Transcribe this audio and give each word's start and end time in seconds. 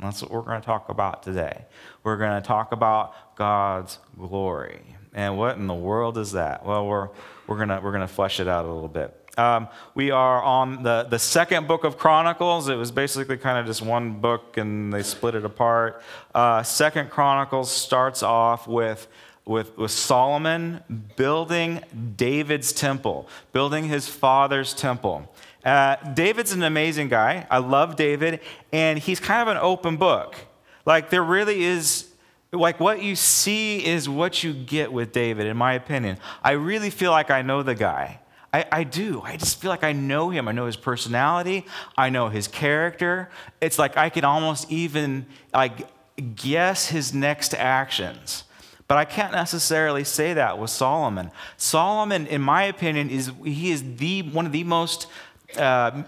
That's 0.00 0.22
what 0.22 0.30
we're 0.30 0.42
going 0.42 0.60
to 0.60 0.66
talk 0.66 0.88
about 0.88 1.22
today. 1.22 1.64
We're 2.04 2.16
going 2.16 2.40
to 2.40 2.46
talk 2.46 2.72
about 2.72 3.36
God's 3.36 3.98
glory. 4.18 4.82
And 5.12 5.36
what 5.36 5.56
in 5.56 5.66
the 5.66 5.74
world 5.74 6.16
is 6.18 6.32
that? 6.32 6.64
Well, 6.64 6.86
we're, 6.86 7.08
we're 7.46 7.56
going 7.56 7.68
to 7.68 7.80
we're 7.82 7.98
to 7.98 8.08
flesh 8.08 8.40
it 8.40 8.48
out 8.48 8.64
a 8.64 8.72
little 8.72 8.88
bit. 8.88 9.16
Um, 9.36 9.68
we 9.94 10.10
are 10.10 10.42
on 10.42 10.82
the, 10.82 11.06
the 11.08 11.18
second 11.18 11.68
book 11.68 11.84
of 11.84 11.96
Chronicles. 11.98 12.68
It 12.68 12.76
was 12.76 12.90
basically 12.90 13.36
kind 13.36 13.58
of 13.58 13.66
just 13.66 13.82
one 13.82 14.20
book 14.20 14.56
and 14.56 14.92
they 14.92 15.02
split 15.02 15.34
it 15.34 15.44
apart. 15.44 16.02
Uh, 16.34 16.62
second 16.62 17.10
Chronicles 17.10 17.70
starts 17.70 18.22
off 18.22 18.66
with, 18.66 19.06
with, 19.44 19.76
with 19.78 19.90
Solomon 19.90 20.82
building 21.16 21.80
David's 22.16 22.72
temple, 22.72 23.28
building 23.52 23.84
his 23.84 24.08
father's 24.08 24.74
temple. 24.74 25.32
Uh, 25.64 25.96
David's 26.14 26.52
an 26.52 26.62
amazing 26.62 27.08
guy. 27.08 27.46
I 27.50 27.58
love 27.58 27.96
David, 27.96 28.40
and 28.72 28.98
he's 28.98 29.20
kind 29.20 29.42
of 29.42 29.48
an 29.48 29.60
open 29.62 29.96
book. 29.96 30.36
Like, 30.86 31.10
there 31.10 31.22
really 31.22 31.64
is 31.64 32.10
like 32.52 32.80
what 32.80 33.02
you 33.02 33.14
see 33.14 33.84
is 33.84 34.08
what 34.08 34.42
you 34.42 34.52
get 34.52 34.92
with 34.92 35.12
David, 35.12 35.46
in 35.46 35.56
my 35.56 35.74
opinion. 35.74 36.18
I 36.42 36.52
really 36.52 36.90
feel 36.90 37.12
like 37.12 37.30
I 37.30 37.42
know 37.42 37.62
the 37.62 37.74
guy. 37.74 38.20
I, 38.52 38.64
I, 38.72 38.84
do. 38.84 39.22
I 39.22 39.36
just 39.36 39.60
feel 39.60 39.70
like 39.70 39.84
I 39.84 39.92
know 39.92 40.30
him. 40.30 40.48
I 40.48 40.52
know 40.52 40.66
his 40.66 40.76
personality. 40.76 41.66
I 41.96 42.10
know 42.10 42.28
his 42.28 42.48
character. 42.48 43.30
It's 43.60 43.78
like 43.78 43.96
I 43.96 44.08
can 44.08 44.24
almost 44.24 44.70
even 44.72 45.26
like 45.54 45.88
guess 46.34 46.88
his 46.88 47.14
next 47.14 47.54
actions. 47.54 48.44
But 48.88 48.98
I 48.98 49.04
can't 49.04 49.30
necessarily 49.30 50.02
say 50.02 50.34
that 50.34 50.58
with 50.58 50.70
Solomon. 50.70 51.30
Solomon, 51.56 52.26
in 52.26 52.42
my 52.42 52.64
opinion, 52.64 53.08
is 53.08 53.30
he 53.44 53.70
is 53.70 53.84
the 53.98 54.22
one 54.22 54.46
of 54.46 54.52
the 54.52 54.64
most 54.64 55.06
uh, 55.56 56.02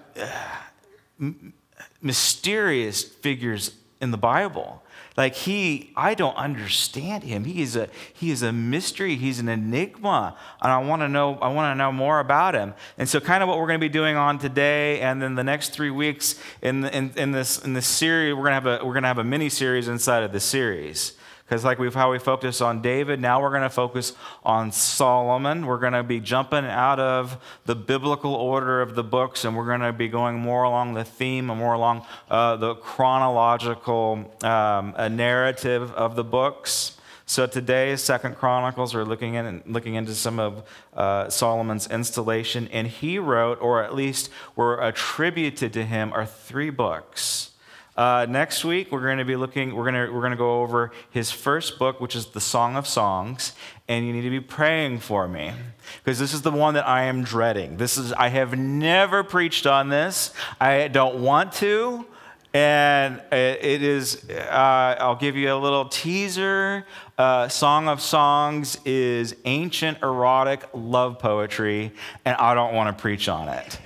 mysterious 2.01 3.03
figures 3.03 3.75
in 4.01 4.11
the 4.11 4.19
Bible. 4.19 4.83
Like 5.17 5.35
he, 5.35 5.93
I 5.95 6.15
don't 6.15 6.37
understand 6.37 7.25
him. 7.25 7.45
He 7.45 7.61
is 7.61 7.77
a 7.77 7.89
he 8.13 8.31
is 8.31 8.43
a 8.43 8.51
mystery. 8.51 9.17
He's 9.17 9.41
an 9.41 9.49
enigma, 9.49 10.37
and 10.63 10.73
I 10.73 10.79
want 10.79 11.03
to 11.03 11.09
know. 11.09 11.35
I 11.35 11.53
want 11.53 11.71
to 11.71 11.77
know 11.77 11.93
more 11.93 12.19
about 12.19 12.55
him. 12.55 12.73
And 12.97 13.07
so, 13.07 13.21
kind 13.21 13.43
of 13.43 13.49
what 13.49 13.59
we're 13.59 13.67
going 13.67 13.79
to 13.79 13.85
be 13.85 13.93
doing 13.93 14.17
on 14.17 14.39
today, 14.39 15.01
and 15.01 15.21
then 15.21 15.35
the 15.35 15.45
next 15.45 15.71
three 15.71 15.91
weeks 15.91 16.41
in 16.63 16.87
in, 16.87 17.13
in 17.17 17.33
this 17.33 17.59
in 17.59 17.75
this 17.75 17.87
series, 17.87 18.35
we're 18.35 18.45
to 18.45 18.53
have 18.53 18.67
a 18.67 18.79
we're 18.83 18.95
going 18.95 19.03
to 19.03 19.09
have 19.09 19.19
a 19.19 19.25
mini 19.25 19.51
series 19.51 19.87
inside 19.87 20.23
of 20.23 20.33
the 20.33 20.41
series. 20.41 21.13
Because, 21.53 21.67
like 21.67 21.79
we've 21.79 21.93
how 21.93 22.11
we 22.11 22.19
focus 22.19 22.63
on 22.63 22.81
David, 22.81 23.21
now 23.21 23.43
we're 23.43 23.51
going 23.51 23.61
to 23.61 23.69
focus 23.69 24.15
on 24.43 24.73
Solomon. 24.73 25.67
We're 25.67 25.81
going 25.81 25.93
to 25.93 26.03
be 26.03 26.19
jumping 26.19 26.65
out 26.65 26.99
of 26.99 27.37
the 27.67 27.75
biblical 27.75 28.35
order 28.35 28.81
of 28.81 28.95
the 28.95 29.05
books, 29.05 29.45
and 29.45 29.55
we're 29.55 29.67
going 29.67 29.83
to 29.83 29.93
be 29.93 30.09
going 30.09 30.39
more 30.39 30.63
along 30.63 30.95
the 30.95 31.05
theme 31.05 31.51
and 31.51 31.61
more 31.61 31.75
along 31.75 32.07
uh, 32.31 32.57
the 32.57 32.77
chronological 32.77 34.35
um, 34.43 34.95
narrative 35.15 35.93
of 35.93 36.17
the 36.17 36.25
books. 36.25 36.97
So 37.27 37.47
today, 37.47 37.97
Second 37.97 38.37
Chronicles, 38.37 38.95
we're 38.95 39.05
looking 39.05 39.35
in 39.35 39.63
looking 39.67 39.97
into 39.97 40.15
some 40.15 40.39
of 40.39 40.67
uh, 40.95 41.29
Solomon's 41.29 41.87
installation, 41.87 42.67
and 42.69 42.87
he 42.87 43.19
wrote, 43.19 43.61
or 43.61 43.85
at 43.85 43.95
least 43.95 44.31
were 44.57 44.81
attributed 44.81 45.75
to 45.75 45.85
him, 45.85 46.15
are 46.15 46.25
three 46.25 46.71
books. 46.71 47.52
Uh, 47.97 48.27
next 48.29 48.65
week, 48.65 48.91
we're 48.91 49.03
going 49.03 49.19
to 49.19 49.25
be 49.25 49.37
looking, 49.37 49.75
we're 49.75 49.91
going 49.91 50.07
to, 50.07 50.13
we're 50.13 50.21
going 50.21 50.31
to 50.31 50.37
go 50.37 50.63
over 50.63 50.91
his 51.11 51.31
first 51.31 51.79
book, 51.79 52.01
which 52.01 52.17
is 52.17 52.27
the 52.27 52.41
Song 52.41 52.77
of 52.77 52.87
Songs, 52.87 53.53
and 53.87 54.07
you 54.07 54.13
need 54.15 54.23
to 54.23 54.31
be 54.31 54.41
praying 54.41 54.99
for 54.99 55.29
me 55.29 55.53
because 56.03 56.19
this 56.19 56.33
is 56.33 56.41
the 56.41 56.51
one 56.51 56.73
that 56.75 56.89
I 56.89 57.05
am 57.05 57.23
dreading. 57.23 57.77
This 57.77 57.99
is, 57.99 58.13
I 58.15 58.29
have 58.29 58.57
never 58.57 59.23
preached 59.23 59.67
on 59.67 59.91
this, 59.91 60.33
I 60.61 60.89
don't 60.89 61.23
want 61.23 61.53
to. 61.55 62.07
And 62.55 63.23
it 63.33 63.83
is, 63.83 64.29
uh, 64.29 64.97
I'll 65.01 65.17
give 65.17 65.37
you 65.37 65.55
a 65.55 65.57
little 65.57 65.87
teaser. 65.87 66.85
Uh, 67.17 67.49
Song 67.49 67.89
of 67.89 68.03
Songs 68.03 68.77
is 68.85 69.35
ancient 69.47 70.03
erotic 70.03 70.69
love 70.75 71.19
poetry, 71.19 71.93
and 72.27 72.37
I 72.37 72.53
don't 72.53 72.75
want 72.75 72.95
to 72.95 73.01
preach 73.01 73.27
on 73.31 73.49
it. 73.49 73.79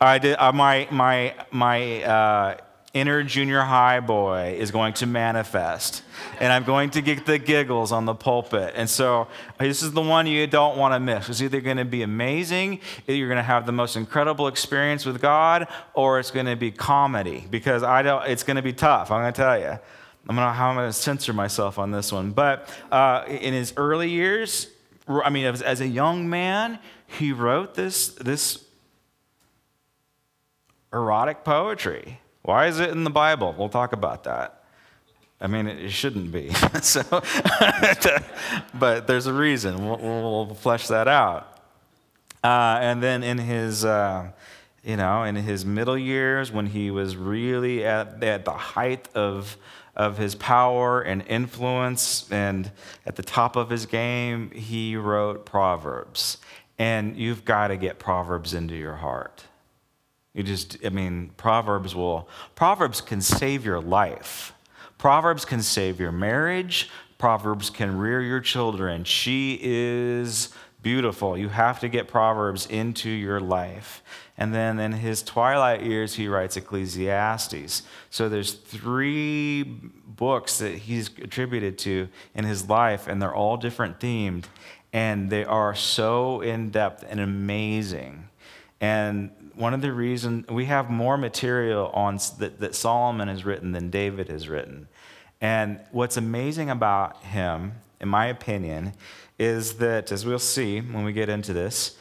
I 0.00 0.18
did, 0.18 0.36
uh, 0.40 0.50
my, 0.50 0.88
my, 0.90 1.34
my, 1.52 2.02
uh, 2.02 2.56
inner 2.94 3.22
junior 3.22 3.62
high 3.62 4.00
boy 4.00 4.54
is 4.58 4.70
going 4.70 4.92
to 4.92 5.06
manifest. 5.06 6.02
And 6.40 6.52
I'm 6.52 6.64
going 6.64 6.90
to 6.90 7.00
get 7.00 7.24
the 7.24 7.38
giggles 7.38 7.90
on 7.90 8.04
the 8.04 8.14
pulpit. 8.14 8.74
And 8.76 8.88
so 8.88 9.28
this 9.58 9.82
is 9.82 9.92
the 9.92 10.02
one 10.02 10.26
you 10.26 10.46
don't 10.46 10.76
want 10.76 10.94
to 10.94 11.00
miss. 11.00 11.28
It's 11.28 11.40
either 11.40 11.60
going 11.60 11.78
to 11.78 11.86
be 11.86 12.02
amazing, 12.02 12.80
you're 13.06 13.28
going 13.28 13.38
to 13.38 13.42
have 13.42 13.64
the 13.64 13.72
most 13.72 13.96
incredible 13.96 14.46
experience 14.46 15.06
with 15.06 15.22
God, 15.22 15.68
or 15.94 16.18
it's 16.18 16.30
going 16.30 16.46
to 16.46 16.56
be 16.56 16.70
comedy 16.70 17.46
because 17.50 17.82
I 17.82 18.02
don't, 18.02 18.26
it's 18.26 18.42
going 18.42 18.56
to 18.56 18.62
be 18.62 18.74
tough. 18.74 19.10
I'm 19.10 19.22
going 19.22 19.32
to 19.32 19.40
tell 19.40 19.58
you. 19.58 19.78
I'm 20.28 20.36
gonna, 20.36 20.52
how 20.52 20.68
I'm 20.68 20.76
going 20.76 20.88
to 20.88 20.92
censor 20.92 21.32
myself 21.32 21.78
on 21.78 21.90
this 21.90 22.12
one. 22.12 22.30
But 22.30 22.68
uh, 22.92 23.24
in 23.26 23.54
his 23.54 23.72
early 23.76 24.08
years, 24.08 24.68
I 25.08 25.30
mean, 25.30 25.46
as, 25.46 25.62
as 25.62 25.80
a 25.80 25.88
young 25.88 26.30
man, 26.30 26.78
he 27.06 27.32
wrote 27.32 27.74
this, 27.74 28.08
this 28.10 28.64
erotic 30.92 31.42
poetry. 31.42 32.20
Why 32.42 32.66
is 32.66 32.80
it 32.80 32.90
in 32.90 33.04
the 33.04 33.10
Bible? 33.10 33.54
We'll 33.56 33.68
talk 33.68 33.92
about 33.92 34.24
that. 34.24 34.64
I 35.40 35.48
mean, 35.48 35.66
it 35.66 35.90
shouldn't 35.90 36.30
be. 36.30 36.50
so, 36.82 37.02
but 38.74 39.06
there's 39.06 39.26
a 39.26 39.32
reason. 39.32 39.84
We'll, 39.84 39.98
we'll 39.98 40.54
flesh 40.54 40.86
that 40.88 41.08
out. 41.08 41.58
Uh, 42.44 42.78
and 42.80 43.02
then 43.02 43.22
in 43.22 43.38
his, 43.38 43.84
uh, 43.84 44.30
you 44.84 44.96
know, 44.96 45.24
in 45.24 45.36
his 45.36 45.64
middle 45.64 45.98
years, 45.98 46.50
when 46.52 46.66
he 46.66 46.90
was 46.90 47.16
really 47.16 47.84
at, 47.84 48.22
at 48.22 48.44
the 48.44 48.52
height 48.52 49.08
of, 49.14 49.56
of 49.96 50.18
his 50.18 50.34
power 50.34 51.00
and 51.00 51.24
influence 51.26 52.30
and 52.30 52.70
at 53.06 53.16
the 53.16 53.22
top 53.22 53.56
of 53.56 53.70
his 53.70 53.86
game, 53.86 54.50
he 54.50 54.96
wrote 54.96 55.44
Proverbs. 55.44 56.38
And 56.78 57.16
you've 57.16 57.44
got 57.44 57.68
to 57.68 57.76
get 57.76 57.98
Proverbs 57.98 58.54
into 58.54 58.74
your 58.74 58.96
heart. 58.96 59.44
You 60.34 60.42
just, 60.42 60.78
I 60.84 60.88
mean, 60.88 61.30
Proverbs 61.36 61.94
will, 61.94 62.28
Proverbs 62.54 63.00
can 63.00 63.20
save 63.20 63.64
your 63.64 63.80
life. 63.80 64.54
Proverbs 64.96 65.44
can 65.44 65.62
save 65.62 66.00
your 66.00 66.12
marriage. 66.12 66.88
Proverbs 67.18 67.70
can 67.70 67.98
rear 67.98 68.22
your 68.22 68.40
children. 68.40 69.04
She 69.04 69.58
is 69.62 70.48
beautiful. 70.82 71.36
You 71.38 71.48
have 71.48 71.80
to 71.80 71.88
get 71.88 72.08
Proverbs 72.08 72.66
into 72.66 73.10
your 73.10 73.40
life. 73.40 74.02
And 74.38 74.54
then 74.54 74.80
in 74.80 74.92
his 74.92 75.22
twilight 75.22 75.82
years, 75.82 76.14
he 76.14 76.26
writes 76.28 76.56
Ecclesiastes. 76.56 77.82
So 78.10 78.28
there's 78.28 78.54
three 78.54 79.62
books 79.62 80.58
that 80.58 80.74
he's 80.74 81.08
attributed 81.08 81.78
to 81.78 82.08
in 82.34 82.44
his 82.44 82.68
life, 82.68 83.06
and 83.06 83.20
they're 83.20 83.34
all 83.34 83.56
different 83.56 84.00
themed. 84.00 84.44
And 84.92 85.30
they 85.30 85.44
are 85.44 85.74
so 85.74 86.40
in 86.40 86.70
depth 86.70 87.04
and 87.08 87.20
amazing. 87.20 88.28
And 88.80 89.30
one 89.54 89.74
of 89.74 89.82
the 89.82 89.92
reasons 89.92 90.48
we 90.48 90.66
have 90.66 90.90
more 90.90 91.16
material 91.16 91.88
on 91.94 92.18
that, 92.38 92.60
that 92.60 92.74
Solomon 92.74 93.28
has 93.28 93.44
written 93.44 93.72
than 93.72 93.90
David 93.90 94.28
has 94.28 94.48
written. 94.48 94.88
And 95.40 95.80
what's 95.90 96.16
amazing 96.16 96.70
about 96.70 97.22
him, 97.24 97.72
in 98.00 98.08
my 98.08 98.26
opinion, 98.26 98.92
is 99.38 99.74
that, 99.74 100.12
as 100.12 100.24
we'll 100.24 100.38
see 100.38 100.80
when 100.80 101.04
we 101.04 101.12
get 101.12 101.28
into 101.28 101.52
this, 101.52 101.96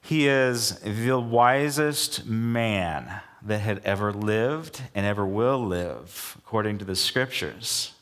he 0.00 0.28
is 0.28 0.78
the 0.80 1.18
wisest 1.18 2.24
man 2.24 3.20
that 3.42 3.58
had 3.60 3.80
ever 3.84 4.12
lived 4.12 4.82
and 4.94 5.04
ever 5.04 5.26
will 5.26 5.62
live, 5.64 6.36
according 6.38 6.78
to 6.78 6.84
the 6.84 6.96
scriptures. 6.96 7.92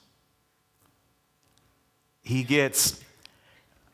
He 2.23 2.44
gets, 2.44 3.00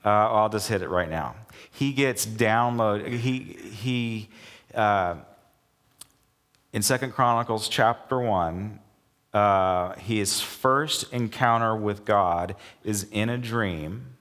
uh, 0.05 0.09
I'll 0.09 0.49
just 0.49 0.69
hit 0.69 0.83
it 0.83 0.89
right 0.89 1.09
now. 1.09 1.35
He 1.71 1.93
gets 1.93 2.27
download, 2.27 3.09
he, 3.09 3.39
he 3.41 4.29
uh, 4.75 5.17
in 6.73 6.83
Second 6.83 7.13
Chronicles 7.13 7.69
chapter 7.69 8.19
1, 8.19 8.79
uh, 9.33 9.95
his 9.95 10.41
first 10.41 11.13
encounter 11.13 11.77
with 11.77 12.05
God 12.05 12.57
is 12.85 13.05
in 13.11 13.29
a 13.29 13.39
dream. 13.39 14.17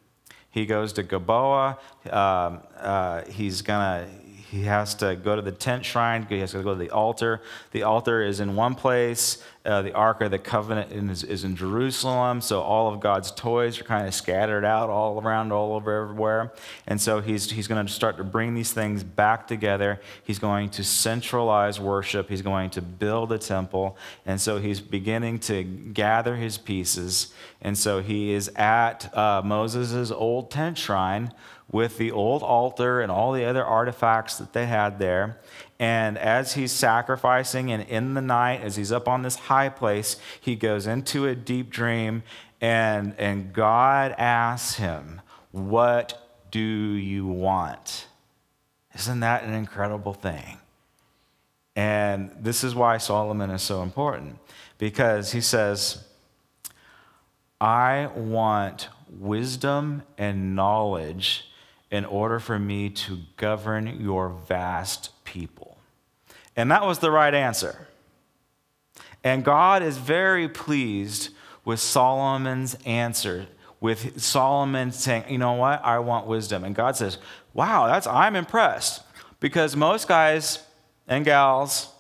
He 0.50 0.66
goes 0.66 0.94
to 0.94 1.04
Gilboa. 1.04 1.78
Um, 2.10 2.62
uh, 2.78 3.24
he's 3.26 3.62
gonna 3.62 4.08
he 4.52 4.64
has 4.64 4.96
to 4.96 5.16
go 5.16 5.38
to 5.38 5.42
the 5.42 5.54
tent 5.54 5.86
shrine. 5.86 6.26
He 6.28 6.40
has 6.40 6.52
to 6.52 6.62
go 6.62 6.74
to 6.74 6.80
the 6.80 6.90
altar. 6.90 7.42
The 7.72 7.84
altar 7.84 8.22
is 8.22 8.42
in 8.42 8.58
one 8.58 8.76
place. 8.76 9.42
Uh, 9.64 9.84
the 9.84 9.94
Ark 9.94 10.22
of 10.22 10.32
the 10.32 10.40
Covenant 10.40 10.92
is, 10.92 11.24
is, 11.24 11.44
in 11.44 11.56
Jerusalem. 11.56 12.42
So 12.42 12.62
all 12.62 12.92
of 12.92 13.00
God's 13.00 13.30
toys 13.30 13.80
are 13.80 13.84
kind 13.84 14.08
of 14.08 14.14
scattered 14.16 14.66
out 14.66 14.90
all 14.90 15.22
around, 15.22 15.52
all 15.52 15.76
over 15.76 16.02
everywhere. 16.02 16.52
And 16.88 17.00
so 17.00 17.22
he's, 17.22 17.52
he's 17.52 17.68
going 17.68 17.86
to 17.86 17.92
start 17.92 18.18
to 18.18 18.24
bring 18.24 18.56
these 18.56 18.74
things 18.74 19.04
back 19.04 19.48
together. 19.48 20.02
He's 20.24 20.40
going 20.40 20.70
to 20.72 20.84
centralize 20.84 21.80
worship. 21.80 22.28
He's 22.28 22.42
going 22.42 22.72
to 22.72 22.82
build 22.82 23.32
a 23.32 23.38
temple. 23.38 23.98
And 24.26 24.42
so 24.42 24.58
he's 24.58 24.82
beginning 24.82 25.38
to 25.42 25.64
gather 25.64 26.36
his 26.38 26.58
pieces. 26.58 27.32
And 27.62 27.78
so 27.78 28.02
he 28.02 28.32
is 28.32 28.48
at 28.56 29.16
uh, 29.16 29.44
Moses' 29.46 30.10
old 30.10 30.50
tent 30.50 30.80
shrine 30.80 31.34
with 31.72 31.98
the 31.98 32.12
old 32.12 32.44
altar 32.44 33.02
and 33.02 33.12
all 33.12 33.32
the 33.32 33.46
other 33.46 33.64
artifacts 33.64 34.38
that 34.38 34.54
they 34.54 34.66
had 34.66 35.00
there. 35.00 35.38
And 35.82 36.20
as 36.20 36.54
he's 36.54 36.72
sacrificing, 36.72 37.72
and 37.72 37.82
in 37.90 38.14
the 38.14 38.22
night, 38.22 38.62
as 38.62 38.76
he's 38.76 38.92
up 38.92 39.08
on 39.08 39.24
this 39.24 39.36
high 39.36 39.68
place, 39.68 40.16
he 40.40 40.56
goes 40.56 40.86
into 40.86 41.26
a 41.26 41.34
deep 41.34 41.72
dream, 41.72 42.22
and, 42.62 43.16
and 43.18 43.52
God 43.52 44.14
asks 44.16 44.76
him, 44.76 45.22
What 45.52 46.46
do 46.52 46.60
you 46.60 47.26
want? 47.26 48.06
Isn't 48.94 49.22
that 49.22 49.44
an 49.44 49.56
incredible 49.56 50.14
thing? 50.14 50.60
And 51.76 52.32
this 52.40 52.64
is 52.64 52.76
why 52.76 53.00
Solomon 53.00 53.50
is 53.50 53.64
so 53.64 53.82
important, 53.82 54.38
because 54.78 55.32
he 55.32 55.42
says, 55.42 56.04
I 57.60 58.12
want 58.16 58.88
wisdom 59.10 60.04
and 60.16 60.56
knowledge 60.56 61.50
in 61.90 62.06
order 62.06 62.40
for 62.40 62.60
me 62.60 62.92
to 62.92 63.22
govern 63.36 64.00
your 64.00 64.30
vast 64.30 65.10
people. 65.24 65.71
And 66.56 66.70
that 66.72 66.86
was 66.86 67.00
the 67.00 67.12
right 67.12 67.34
answer. 67.34 67.88
And 69.24 69.44
God 69.44 69.84
is 69.84 69.98
very 69.98 70.50
pleased 70.50 71.30
with 71.64 71.80
Solomon's 71.80 72.76
answer, 72.86 73.48
with 73.80 74.22
Solomon 74.22 74.92
saying, 74.92 75.26
You 75.30 75.38
know 75.38 75.54
what? 75.54 75.84
I 75.84 76.00
want 76.00 76.28
wisdom. 76.28 76.64
And 76.64 76.76
God 76.76 76.96
says, 76.96 77.18
Wow, 77.54 77.88
that's 77.88 78.08
I'm 78.08 78.36
impressed. 78.36 79.04
Because 79.40 79.76
most 79.76 80.08
guys 80.08 80.60
and 81.08 81.26
gals, 81.26 81.92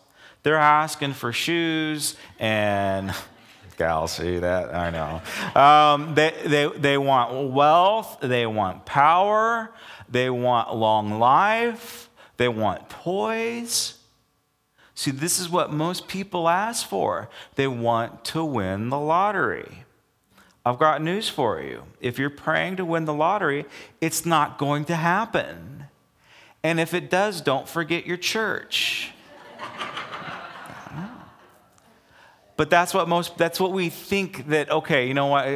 they're 0.43 0.55
asking 0.57 1.13
for 1.13 1.31
shoes 1.31 2.15
and 2.39 3.13
gals 3.77 4.11
see 4.11 4.37
that 4.37 4.75
i 4.75 4.89
know 4.91 5.21
um, 5.59 6.13
they, 6.13 6.33
they, 6.45 6.67
they 6.77 6.97
want 6.97 7.51
wealth 7.51 8.17
they 8.21 8.45
want 8.45 8.85
power 8.85 9.73
they 10.09 10.29
want 10.29 10.75
long 10.75 11.19
life 11.19 12.09
they 12.37 12.47
want 12.47 12.87
toys 12.89 13.97
see 15.01 15.11
this 15.11 15.39
is 15.39 15.49
what 15.49 15.71
most 15.71 16.07
people 16.07 16.47
ask 16.47 16.87
for. 16.87 17.29
They 17.55 17.67
want 17.67 18.23
to 18.25 18.43
win 18.43 18.89
the 18.89 18.99
lottery. 18.99 19.85
I've 20.63 20.77
got 20.77 21.01
news 21.01 21.27
for 21.27 21.59
you. 21.59 21.83
If 21.99 22.19
you're 22.19 22.29
praying 22.29 22.75
to 22.77 22.85
win 22.85 23.05
the 23.05 23.13
lottery 23.13 23.65
it's 23.99 24.25
not 24.25 24.57
going 24.57 24.85
to 24.85 24.95
happen. 24.95 25.85
And 26.63 26.79
if 26.79 26.93
it 26.93 27.09
does 27.09 27.41
don't 27.41 27.67
forget 27.67 28.05
your 28.05 28.17
church. 28.17 29.11
But 32.57 32.69
that's 32.69 32.93
what 32.93 33.07
most 33.07 33.39
that's 33.39 33.59
what 33.59 33.71
we 33.71 33.89
think 33.89 34.49
that 34.49 34.69
okay, 34.69 35.07
you 35.07 35.15
know 35.15 35.27
what? 35.27 35.47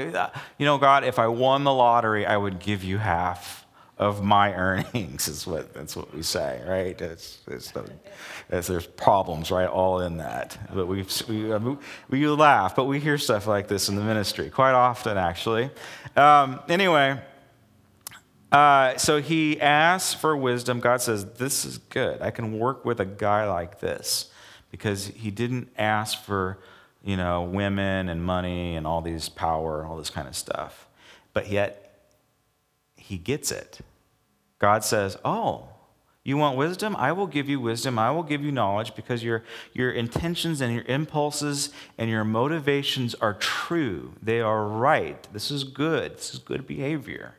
You 0.57 0.65
know 0.65 0.79
God, 0.79 1.03
if 1.03 1.19
I 1.19 1.27
won 1.27 1.63
the 1.63 1.73
lottery, 1.73 2.25
I 2.25 2.35
would 2.35 2.57
give 2.57 2.83
you 2.83 2.97
half 2.97 3.64
of 3.97 4.23
my 4.23 4.53
earnings 4.53 5.27
is 5.29 5.47
what 5.47 5.73
that's 5.73 5.95
what 5.95 6.13
we 6.13 6.21
say, 6.21 6.61
right? 6.67 6.97
The, 6.97 7.91
there's 8.49 8.87
problems, 8.87 9.51
right, 9.51 9.67
all 9.67 10.01
in 10.01 10.17
that. 10.17 10.57
But 10.73 10.87
we, 10.87 11.05
we 11.27 11.77
we 12.09 12.27
laugh, 12.27 12.75
but 12.75 12.85
we 12.85 12.99
hear 12.99 13.17
stuff 13.17 13.47
like 13.47 13.67
this 13.67 13.89
in 13.89 13.95
the 13.95 14.03
ministry 14.03 14.49
quite 14.49 14.73
often, 14.73 15.17
actually. 15.17 15.69
Um, 16.15 16.59
anyway, 16.67 17.19
uh, 18.51 18.97
so 18.97 19.21
he 19.21 19.59
asks 19.61 20.13
for 20.13 20.35
wisdom. 20.35 20.79
God 20.79 21.01
says, 21.01 21.25
"This 21.33 21.65
is 21.65 21.77
good. 21.77 22.21
I 22.21 22.31
can 22.31 22.59
work 22.59 22.85
with 22.85 22.99
a 22.99 23.05
guy 23.05 23.49
like 23.49 23.79
this," 23.79 24.31
because 24.71 25.07
he 25.07 25.31
didn't 25.31 25.69
ask 25.77 26.21
for 26.23 26.59
you 27.05 27.15
know, 27.15 27.43
women 27.43 28.09
and 28.09 28.25
money 28.25 28.75
and 28.75 28.87
all 28.87 29.01
these 29.01 29.29
power, 29.29 29.85
all 29.85 29.95
this 29.95 30.09
kind 30.09 30.27
of 30.27 30.35
stuff. 30.35 30.87
But 31.33 31.49
yet, 31.49 31.84
he 33.05 33.17
gets 33.17 33.51
it. 33.51 33.79
God 34.57 34.83
says, 34.83 35.17
Oh, 35.23 35.67
you 36.23 36.37
want 36.37 36.57
wisdom? 36.57 36.95
I 36.95 37.11
will 37.11 37.27
give 37.27 37.47
you 37.47 37.59
wisdom. 37.59 37.99
I 37.99 38.09
will 38.09 38.23
give 38.23 38.43
you 38.43 38.51
knowledge 38.51 38.95
because 38.95 39.23
your, 39.23 39.43
your 39.73 39.91
intentions 39.91 40.59
and 40.59 40.73
your 40.73 40.83
impulses 40.85 41.69
and 41.99 42.09
your 42.09 42.23
motivations 42.23 43.13
are 43.15 43.35
true. 43.35 44.13
They 44.23 44.41
are 44.41 44.65
right. 44.65 45.21
This 45.31 45.51
is 45.51 45.63
good. 45.63 46.17
This 46.17 46.33
is 46.33 46.39
good 46.39 46.65
behavior. 46.65 47.35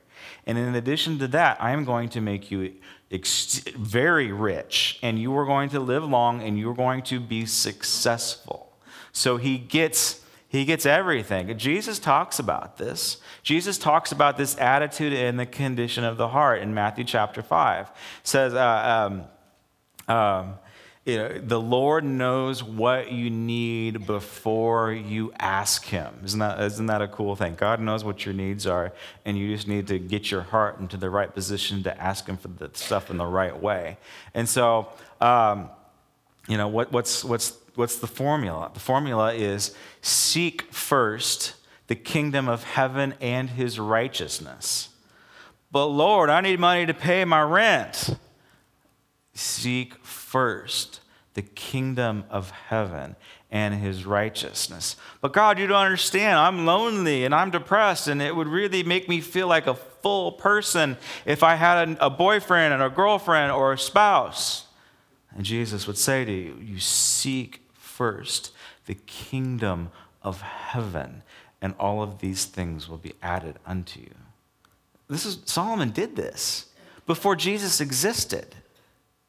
And 0.46 0.56
in 0.56 0.76
addition 0.76 1.18
to 1.18 1.26
that, 1.28 1.60
I 1.60 1.72
am 1.72 1.84
going 1.84 2.08
to 2.10 2.20
make 2.20 2.52
you 2.52 2.74
ex- 3.10 3.64
very 3.76 4.30
rich, 4.30 5.00
and 5.02 5.18
you 5.18 5.36
are 5.36 5.44
going 5.44 5.68
to 5.70 5.80
live 5.80 6.04
long, 6.04 6.40
and 6.40 6.56
you 6.56 6.70
are 6.70 6.74
going 6.74 7.02
to 7.02 7.18
be 7.18 7.44
successful. 7.44 8.72
So 9.10 9.36
he 9.36 9.58
gets 9.58 10.20
he 10.56 10.64
gets 10.64 10.86
everything. 10.86 11.56
Jesus 11.58 11.98
talks 11.98 12.38
about 12.38 12.78
this. 12.78 13.18
Jesus 13.42 13.78
talks 13.78 14.12
about 14.12 14.36
this 14.36 14.56
attitude 14.58 15.12
and 15.12 15.38
the 15.38 15.46
condition 15.46 16.04
of 16.04 16.16
the 16.16 16.28
heart 16.28 16.62
in 16.62 16.74
Matthew 16.74 17.04
chapter 17.04 17.42
5. 17.42 17.86
It 17.86 17.92
says, 18.22 18.54
uh, 18.54 19.28
um, 20.08 20.14
um, 20.14 20.54
you 21.06 21.18
know, 21.18 21.38
the 21.38 21.60
Lord 21.60 22.04
knows 22.04 22.64
what 22.64 23.12
you 23.12 23.30
need 23.30 24.06
before 24.06 24.92
you 24.92 25.32
ask 25.38 25.84
Him. 25.84 26.12
Isn't 26.24 26.40
that, 26.40 26.60
isn't 26.60 26.86
that 26.86 27.00
a 27.00 27.06
cool 27.06 27.36
thing? 27.36 27.54
God 27.54 27.80
knows 27.80 28.02
what 28.02 28.24
your 28.24 28.34
needs 28.34 28.66
are, 28.66 28.92
and 29.24 29.38
you 29.38 29.54
just 29.54 29.68
need 29.68 29.86
to 29.86 30.00
get 30.00 30.32
your 30.32 30.42
heart 30.42 30.80
into 30.80 30.96
the 30.96 31.08
right 31.08 31.32
position 31.32 31.84
to 31.84 32.02
ask 32.02 32.26
Him 32.26 32.36
for 32.36 32.48
the 32.48 32.70
stuff 32.72 33.08
in 33.08 33.18
the 33.18 33.26
right 33.26 33.56
way. 33.56 33.98
And 34.34 34.48
so, 34.48 34.88
um, 35.20 35.70
you 36.48 36.56
know, 36.56 36.66
what, 36.66 36.90
what's, 36.90 37.24
what's 37.24 37.56
what's 37.76 37.99
the 37.99 38.06
formula? 38.06 38.70
The 38.73 38.81
formula 38.81 39.32
is 39.34 39.75
seek 40.00 40.73
first 40.73 41.55
the 41.87 41.94
kingdom 41.94 42.49
of 42.49 42.64
heaven 42.64 43.14
and 43.20 43.50
his 43.50 43.78
righteousness. 43.78 44.88
But 45.70 45.87
Lord, 45.87 46.31
I 46.31 46.40
need 46.40 46.61
money 46.61 46.87
to 46.87 46.94
pay 46.94 47.25
my 47.25 47.43
rent. 47.43 48.17
Seek 49.34 49.94
first 50.05 51.00
the 51.34 51.43
kingdom 51.43 52.25
of 52.31 52.50
heaven 52.50 53.14
and 53.50 53.75
his 53.75 54.06
righteousness. 54.06 54.96
But 55.20 55.32
God, 55.32 55.58
you 55.58 55.67
don't 55.67 55.84
understand. 55.84 56.38
I'm 56.38 56.64
lonely 56.64 57.25
and 57.25 57.34
I'm 57.34 57.50
depressed, 57.50 58.08
and 58.08 58.20
it 58.23 58.34
would 58.34 58.49
really 58.49 58.82
make 58.82 59.08
me 59.08 59.20
feel 59.20 59.46
like 59.46 59.67
a 59.67 59.75
full 59.75 60.32
person 60.32 60.96
if 61.25 61.43
I 61.43 61.56
had 61.56 61.99
a, 62.00 62.11
boyfriend 62.11 62.75
and 62.75 62.82
a 62.82 62.88
girlfriend 62.88 63.52
or 63.52 63.73
a 63.73 63.78
spouse. 63.78 64.67
And 65.34 65.44
Jesus 65.44 65.87
would 65.87 65.99
say 65.99 66.25
to 66.25 66.32
you, 66.32 66.58
You 66.62 66.81
seek 66.81 67.65
first 67.96 68.52
the 68.87 68.94
kingdom 69.06 69.90
of 70.22 70.40
heaven, 70.43 71.22
and 71.60 71.75
all 71.78 72.02
of 72.02 72.19
these 72.19 72.44
things 72.44 72.88
will 72.88 72.98
be 72.98 73.14
added 73.22 73.56
unto 73.66 74.00
you. 74.00 74.14
This 75.08 75.25
is 75.25 75.38
Solomon 75.44 75.90
did 75.90 76.16
this 76.16 76.66
before 77.06 77.37
Jesus 77.37 77.81
existed. 77.81 78.54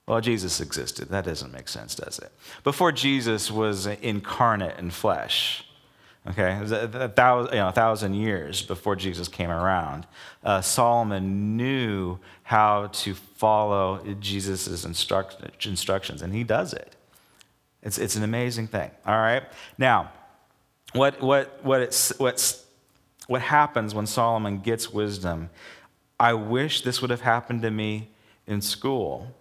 Well, 0.07 0.21
Jesus 0.21 0.61
existed. 0.61 1.09
That 1.09 1.25
doesn't 1.25 1.51
make 1.51 1.67
sense, 1.67 1.93
does 1.95 2.19
it? 2.19 2.31
Before 2.63 2.91
Jesus 2.91 3.51
was 3.51 3.87
incarnate 3.87 4.79
in 4.79 4.89
flesh. 4.89 5.65
Okay, 6.29 6.59
a, 6.61 7.07
thousand, 7.07 7.53
you 7.53 7.59
know, 7.59 7.69
a 7.69 7.71
thousand 7.71 8.13
years 8.15 8.61
before 8.61 8.97
Jesus 8.97 9.29
came 9.29 9.49
around. 9.49 10.05
Uh, 10.43 10.59
Solomon 10.59 11.55
knew 11.55 12.19
how 12.43 12.87
to 12.87 13.13
follow 13.13 14.03
Jesus' 14.19 14.83
instruct, 14.83 15.65
instructions, 15.65 16.21
and 16.21 16.33
he 16.33 16.43
does 16.43 16.73
it. 16.73 16.96
It's, 17.87 17.97
it's 17.97 18.17
an 18.17 18.23
amazing 18.23 18.67
thing. 18.67 18.91
All 19.05 19.15
right? 19.15 19.43
Now, 19.77 20.11
what, 20.91 21.21
what, 21.21 21.63
what, 21.63 21.81
it's, 21.81 22.11
what's, 22.19 22.65
what 23.27 23.41
happens 23.41 23.95
when 23.95 24.05
Solomon 24.05 24.59
gets 24.59 24.91
wisdom, 24.91 25.49
I 26.19 26.33
wish 26.33 26.81
this 26.81 27.01
would 27.01 27.11
have 27.11 27.21
happened 27.21 27.61
to 27.61 27.71
me 27.71 28.09
in 28.45 28.59
school 28.59 29.33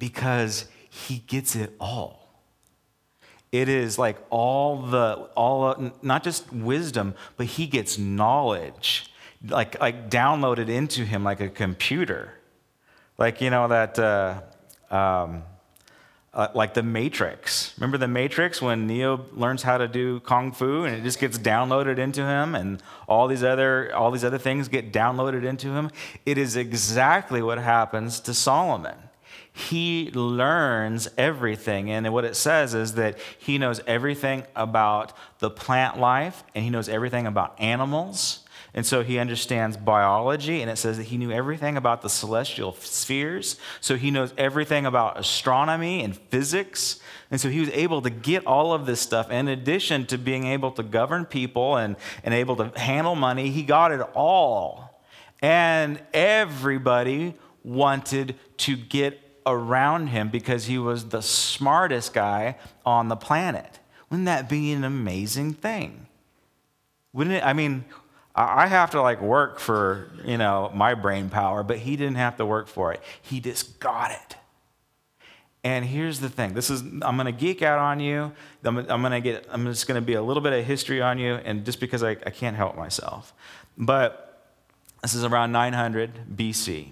because 0.00 0.66
he 0.90 1.18
gets 1.18 1.54
it 1.54 1.72
all. 1.78 2.28
It 3.52 3.68
is 3.68 3.96
like 3.96 4.18
all 4.30 4.82
the, 4.82 5.30
all, 5.36 5.92
not 6.02 6.24
just 6.24 6.52
wisdom, 6.52 7.14
but 7.36 7.46
he 7.46 7.68
gets 7.68 7.98
knowledge, 7.98 9.12
like, 9.46 9.80
like 9.80 10.10
downloaded 10.10 10.68
into 10.68 11.04
him 11.04 11.22
like 11.22 11.38
a 11.38 11.48
computer. 11.48 12.32
Like, 13.16 13.40
you 13.40 13.50
know, 13.50 13.68
that, 13.68 13.96
uh, 13.96 14.40
um, 14.90 15.44
uh, 16.34 16.48
like 16.54 16.74
the 16.74 16.82
Matrix. 16.82 17.72
Remember 17.78 17.96
the 17.96 18.08
Matrix 18.08 18.60
when 18.60 18.86
Neo 18.86 19.24
learns 19.32 19.62
how 19.62 19.78
to 19.78 19.88
do 19.88 20.20
kung 20.20 20.52
fu 20.52 20.84
and 20.84 20.94
it 20.96 21.02
just 21.02 21.20
gets 21.20 21.38
downloaded 21.38 21.98
into 21.98 22.22
him, 22.22 22.54
and 22.54 22.82
all 23.08 23.28
these 23.28 23.44
other 23.44 23.94
all 23.94 24.10
these 24.10 24.24
other 24.24 24.38
things 24.38 24.68
get 24.68 24.92
downloaded 24.92 25.44
into 25.44 25.68
him. 25.68 25.90
It 26.26 26.36
is 26.36 26.56
exactly 26.56 27.40
what 27.40 27.58
happens 27.58 28.20
to 28.20 28.34
Solomon. 28.34 28.96
He 29.52 30.10
learns 30.10 31.08
everything, 31.16 31.88
and 31.88 32.12
what 32.12 32.24
it 32.24 32.34
says 32.34 32.74
is 32.74 32.94
that 32.94 33.18
he 33.38 33.56
knows 33.56 33.80
everything 33.86 34.42
about 34.56 35.12
the 35.38 35.48
plant 35.48 35.98
life, 35.98 36.42
and 36.54 36.64
he 36.64 36.70
knows 36.70 36.88
everything 36.88 37.26
about 37.26 37.54
animals 37.60 38.43
and 38.74 38.84
so 38.84 39.04
he 39.04 39.20
understands 39.20 39.76
biology, 39.76 40.60
and 40.60 40.68
it 40.68 40.76
says 40.76 40.96
that 40.96 41.04
he 41.04 41.16
knew 41.16 41.30
everything 41.30 41.76
about 41.76 42.02
the 42.02 42.10
celestial 42.10 42.72
spheres. 42.80 43.56
So 43.80 43.96
he 43.96 44.10
knows 44.10 44.34
everything 44.36 44.84
about 44.84 45.16
astronomy 45.18 46.02
and 46.02 46.16
physics. 46.16 46.98
And 47.30 47.40
so 47.40 47.48
he 47.48 47.60
was 47.60 47.70
able 47.70 48.02
to 48.02 48.10
get 48.10 48.44
all 48.46 48.72
of 48.72 48.84
this 48.84 49.00
stuff. 49.00 49.30
In 49.30 49.46
addition 49.46 50.06
to 50.06 50.18
being 50.18 50.46
able 50.46 50.72
to 50.72 50.82
govern 50.82 51.24
people 51.24 51.76
and, 51.76 51.94
and 52.24 52.34
able 52.34 52.56
to 52.56 52.72
handle 52.76 53.14
money, 53.14 53.50
he 53.50 53.62
got 53.62 53.92
it 53.92 54.00
all. 54.14 55.00
And 55.40 56.00
everybody 56.12 57.34
wanted 57.62 58.34
to 58.56 58.76
get 58.76 59.20
around 59.46 60.08
him 60.08 60.30
because 60.30 60.66
he 60.66 60.78
was 60.78 61.10
the 61.10 61.22
smartest 61.22 62.12
guy 62.12 62.56
on 62.84 63.06
the 63.06 63.16
planet. 63.16 63.78
Wouldn't 64.10 64.26
that 64.26 64.48
be 64.48 64.72
an 64.72 64.82
amazing 64.82 65.52
thing? 65.54 66.08
Wouldn't 67.12 67.36
it? 67.36 67.44
I 67.44 67.52
mean, 67.52 67.84
I 68.34 68.66
have 68.66 68.90
to 68.90 69.02
like 69.02 69.20
work 69.20 69.60
for, 69.60 70.10
you 70.24 70.38
know, 70.38 70.70
my 70.74 70.94
brain 70.94 71.30
power, 71.30 71.62
but 71.62 71.78
he 71.78 71.96
didn't 71.96 72.16
have 72.16 72.36
to 72.38 72.46
work 72.46 72.66
for 72.66 72.92
it. 72.92 73.00
He 73.22 73.40
just 73.40 73.78
got 73.78 74.10
it. 74.10 74.36
And 75.62 75.84
here's 75.84 76.20
the 76.20 76.28
thing. 76.28 76.52
This 76.52 76.68
is 76.68 76.80
I'm 76.80 77.16
going 77.16 77.26
to 77.26 77.32
geek 77.32 77.62
out 77.62 77.78
on 77.78 78.00
you. 78.00 78.32
I'm, 78.64 78.76
I'm 78.78 79.00
going 79.00 79.12
to 79.12 79.20
get 79.20 79.46
I'm 79.50 79.64
just 79.66 79.86
going 79.86 80.00
to 80.00 80.04
be 80.04 80.14
a 80.14 80.22
little 80.22 80.42
bit 80.42 80.52
of 80.52 80.64
history 80.64 81.00
on 81.00 81.18
you 81.18 81.34
and 81.34 81.64
just 81.64 81.80
because 81.80 82.02
I, 82.02 82.10
I 82.10 82.30
can't 82.30 82.56
help 82.56 82.76
myself. 82.76 83.32
But 83.78 84.52
this 85.02 85.14
is 85.14 85.24
around 85.24 85.52
900 85.52 86.36
BC. 86.36 86.90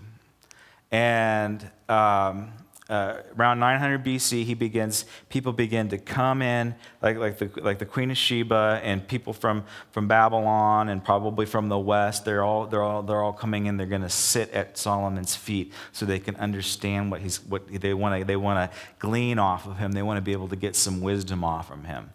And 0.90 1.68
um, 1.88 2.52
uh, 2.92 3.22
around 3.38 3.58
900 3.58 4.04
BC, 4.04 4.44
he 4.44 4.52
begins, 4.52 5.06
people 5.30 5.54
begin 5.54 5.88
to 5.88 5.96
come 5.96 6.42
in, 6.42 6.74
like, 7.00 7.16
like, 7.16 7.38
the, 7.38 7.50
like 7.62 7.78
the 7.78 7.86
Queen 7.86 8.10
of 8.10 8.18
Sheba 8.18 8.80
and 8.84 9.08
people 9.08 9.32
from, 9.32 9.64
from 9.92 10.08
Babylon 10.08 10.90
and 10.90 11.02
probably 11.02 11.46
from 11.46 11.70
the 11.70 11.78
West. 11.78 12.26
They're 12.26 12.44
all, 12.44 12.66
they're 12.66 12.82
all, 12.82 13.02
they're 13.02 13.22
all 13.22 13.32
coming 13.32 13.64
in. 13.64 13.78
They're 13.78 13.86
going 13.86 14.02
to 14.02 14.10
sit 14.10 14.50
at 14.50 14.76
Solomon's 14.76 15.34
feet 15.34 15.72
so 15.92 16.04
they 16.04 16.18
can 16.18 16.36
understand 16.36 17.10
what, 17.10 17.22
he's, 17.22 17.42
what 17.46 17.66
they 17.66 17.94
want 17.94 18.20
to 18.20 18.26
they 18.26 18.36
wanna 18.36 18.68
glean 18.98 19.38
off 19.38 19.66
of 19.66 19.78
him. 19.78 19.92
They 19.92 20.02
want 20.02 20.18
to 20.18 20.22
be 20.22 20.32
able 20.32 20.48
to 20.48 20.56
get 20.56 20.76
some 20.76 21.00
wisdom 21.00 21.44
off 21.44 21.68
from 21.68 21.84
him. 21.84 22.10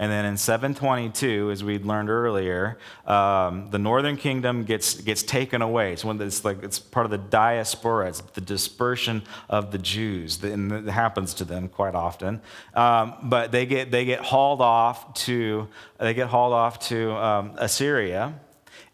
And 0.00 0.10
then 0.10 0.24
in 0.24 0.38
722, 0.38 1.50
as 1.50 1.62
we 1.62 1.78
learned 1.78 2.08
earlier, 2.08 2.78
um, 3.06 3.68
the 3.70 3.78
northern 3.78 4.16
kingdom 4.16 4.64
gets, 4.64 4.94
gets 4.94 5.22
taken 5.22 5.60
away. 5.60 5.92
It's, 5.92 6.06
when 6.06 6.18
it's, 6.22 6.42
like, 6.42 6.62
it's 6.62 6.78
part 6.78 7.04
of 7.04 7.10
the 7.10 7.18
diaspora, 7.18 8.08
it's 8.08 8.22
the 8.22 8.40
dispersion 8.40 9.22
of 9.50 9.72
the 9.72 9.78
Jews. 9.78 10.42
And 10.42 10.72
it 10.72 10.86
happens 10.86 11.34
to 11.34 11.44
them 11.44 11.68
quite 11.68 11.94
often. 11.94 12.40
Um, 12.72 13.12
but 13.24 13.52
they 13.52 13.66
get, 13.66 13.90
they 13.90 14.06
get 14.06 14.20
hauled 14.20 14.62
off 14.62 15.12
to, 15.26 15.68
they 15.98 16.14
get 16.14 16.28
hauled 16.28 16.54
off 16.54 16.78
to 16.88 17.12
um, 17.16 17.52
Assyria. 17.58 18.40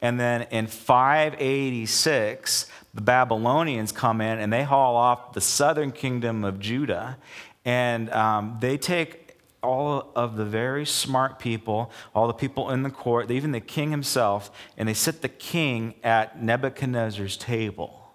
And 0.02 0.18
then 0.18 0.48
in 0.50 0.66
586, 0.66 2.66
the 2.94 3.00
Babylonians 3.00 3.92
come 3.92 4.20
in 4.20 4.40
and 4.40 4.52
they 4.52 4.64
haul 4.64 4.96
off 4.96 5.34
the 5.34 5.40
southern 5.40 5.92
kingdom 5.92 6.42
of 6.42 6.58
Judah. 6.58 7.16
And 7.64 8.10
um, 8.10 8.56
they 8.58 8.76
take 8.76 9.25
all 9.62 10.12
of 10.14 10.36
the 10.36 10.44
very 10.44 10.86
smart 10.86 11.38
people, 11.38 11.90
all 12.14 12.26
the 12.26 12.32
people 12.32 12.70
in 12.70 12.82
the 12.82 12.90
court, 12.90 13.30
even 13.30 13.52
the 13.52 13.60
king 13.60 13.90
himself, 13.90 14.50
and 14.76 14.88
they 14.88 14.94
sit 14.94 15.22
the 15.22 15.28
king 15.28 15.94
at 16.04 16.42
Nebuchadnezzar's 16.42 17.36
table. 17.36 18.10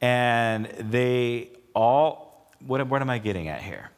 And 0.00 0.66
they 0.78 1.50
all, 1.74 2.50
what, 2.66 2.86
what 2.88 3.00
am 3.00 3.10
I 3.10 3.18
getting 3.18 3.48
at 3.48 3.62
here? 3.62 3.90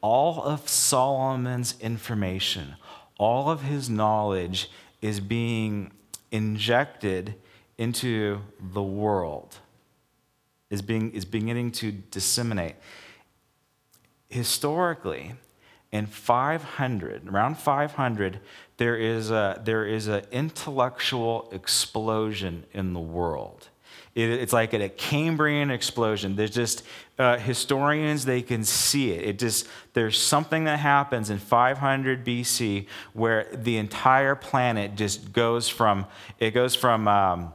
All 0.00 0.42
of 0.42 0.68
Solomon's 0.68 1.74
information, 1.80 2.76
all 3.18 3.50
of 3.50 3.62
his 3.62 3.88
knowledge 3.90 4.70
is 5.00 5.20
being 5.20 5.92
injected 6.30 7.34
into 7.78 8.40
the 8.60 8.82
world, 8.82 9.56
is, 10.70 10.82
being, 10.82 11.12
is 11.12 11.24
beginning 11.24 11.72
to 11.72 11.92
disseminate. 11.92 12.76
Historically, 14.28 15.34
in 15.90 16.06
500, 16.06 17.28
around 17.28 17.58
500, 17.58 18.40
there 18.76 18.96
is 18.96 19.30
a, 19.30 19.60
there 19.64 19.86
is 19.86 20.06
an 20.06 20.24
intellectual 20.30 21.48
explosion 21.52 22.64
in 22.72 22.92
the 22.92 23.00
world. 23.00 23.68
It, 24.14 24.30
it's 24.30 24.52
like 24.52 24.74
a 24.74 24.88
Cambrian 24.88 25.70
explosion. 25.70 26.36
There's 26.36 26.50
just 26.50 26.82
uh, 27.18 27.38
historians, 27.38 28.24
they 28.24 28.42
can 28.42 28.64
see 28.64 29.12
it. 29.12 29.24
It 29.24 29.38
just, 29.38 29.66
there's 29.94 30.20
something 30.20 30.64
that 30.64 30.78
happens 30.78 31.30
in 31.30 31.38
500 31.38 32.24
BC 32.24 32.86
where 33.12 33.48
the 33.52 33.78
entire 33.78 34.34
planet 34.34 34.94
just 34.94 35.32
goes 35.32 35.68
from, 35.68 36.06
it 36.38 36.50
goes 36.50 36.74
from, 36.74 37.08
um, 37.08 37.54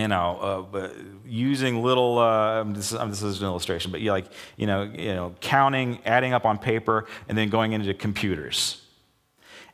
you 0.00 0.08
know, 0.08 0.66
uh, 0.72 0.88
using 1.26 1.82
little. 1.82 2.18
Uh, 2.18 2.64
this, 2.64 2.90
this, 2.90 3.22
is 3.22 3.40
an 3.40 3.46
illustration, 3.46 3.90
but 3.90 4.00
you 4.00 4.10
like, 4.10 4.26
you 4.56 4.66
know, 4.66 4.82
you 4.82 5.14
know, 5.14 5.34
counting, 5.40 6.00
adding 6.04 6.32
up 6.32 6.44
on 6.44 6.58
paper, 6.58 7.06
and 7.28 7.36
then 7.36 7.48
going 7.48 7.72
into 7.72 7.92
computers. 7.94 8.82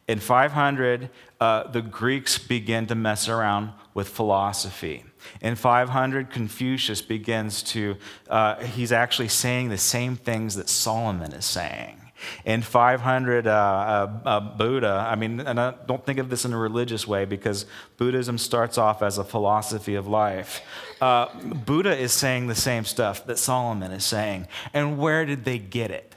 In 0.09 0.21
500, 0.21 1.11
uh, 1.41 1.71
the 1.71 1.83
Greeks 1.83 2.39
begin 2.39 2.87
to 2.87 2.95
mess 2.95 3.29
around 3.29 3.73
with 3.95 4.09
philosophy. 4.09 5.05
In 5.41 5.57
500, 5.57 6.31
Confucius 6.31 7.03
begins 7.03 7.63
to. 7.65 7.97
Uh, 8.29 8.57
he's 8.65 8.93
actually 8.93 9.29
saying 9.29 9.69
the 9.69 9.79
same 9.79 10.17
things 10.17 10.55
that 10.55 10.69
Solomon 10.69 11.33
is 11.33 11.45
saying. 11.45 12.06
In 12.45 12.63
500, 12.63 13.47
uh, 13.47 13.51
uh, 13.51 14.21
uh, 14.25 14.41
Buddha, 14.41 15.07
I 15.09 15.17
mean, 15.17 15.41
and 15.41 15.61
I 15.61 15.75
don't 15.87 16.05
think 16.05 16.19
of 16.19 16.31
this 16.31 16.45
in 16.45 16.53
a 16.53 16.59
religious 16.59 17.07
way 17.07 17.25
because 17.25 17.67
Buddhism 17.97 18.39
starts 18.39 18.79
off 18.79 19.03
as 19.03 19.19
a 19.19 19.25
philosophy 19.25 19.95
of 19.95 20.07
life. 20.07 20.63
Uh, 21.01 21.27
Buddha 21.41 21.97
is 21.97 22.13
saying 22.13 22.47
the 22.47 22.55
same 22.55 22.85
stuff 22.85 23.27
that 23.27 23.39
Solomon 23.39 23.93
is 23.93 24.05
saying. 24.05 24.49
And 24.73 24.99
where 24.99 25.25
did 25.25 25.45
they 25.45 25.59
get 25.59 25.91
it? 25.91 26.15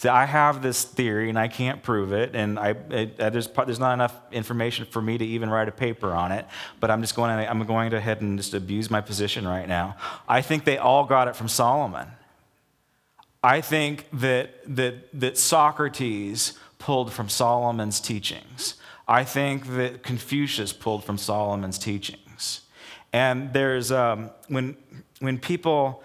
See, 0.00 0.08
I 0.08 0.24
have 0.24 0.62
this 0.62 0.82
theory 0.82 1.28
and 1.28 1.38
I 1.38 1.48
can't 1.48 1.82
prove 1.82 2.14
it, 2.14 2.34
and 2.34 2.58
I, 2.58 2.70
it, 2.70 3.18
there's, 3.18 3.48
there's 3.48 3.78
not 3.78 3.92
enough 3.92 4.18
information 4.32 4.86
for 4.86 5.02
me 5.02 5.18
to 5.18 5.26
even 5.26 5.50
write 5.50 5.68
a 5.68 5.72
paper 5.72 6.12
on 6.12 6.32
it. 6.32 6.46
But 6.80 6.90
I'm 6.90 7.02
just 7.02 7.14
going 7.14 7.36
to, 7.36 7.50
I'm 7.50 7.62
going 7.66 7.90
to 7.90 7.98
ahead 7.98 8.22
and 8.22 8.38
just 8.38 8.54
abuse 8.54 8.90
my 8.90 9.02
position 9.02 9.46
right 9.46 9.68
now. 9.68 9.96
I 10.26 10.40
think 10.40 10.64
they 10.64 10.78
all 10.78 11.04
got 11.04 11.28
it 11.28 11.36
from 11.36 11.48
Solomon. 11.48 12.08
I 13.42 13.60
think 13.60 14.06
that, 14.12 14.50
that, 14.76 15.18
that 15.18 15.38
Socrates 15.38 16.58
pulled 16.78 17.12
from 17.12 17.28
Solomon's 17.28 18.00
teachings. 18.00 18.74
I 19.08 19.24
think 19.24 19.66
that 19.76 20.02
Confucius 20.02 20.72
pulled 20.72 21.04
from 21.04 21.18
Solomon's 21.18 21.78
teachings. 21.78 22.62
And 23.12 23.52
there's, 23.52 23.90
um, 23.90 24.30
when, 24.48 24.76
when 25.18 25.38
people, 25.38 26.02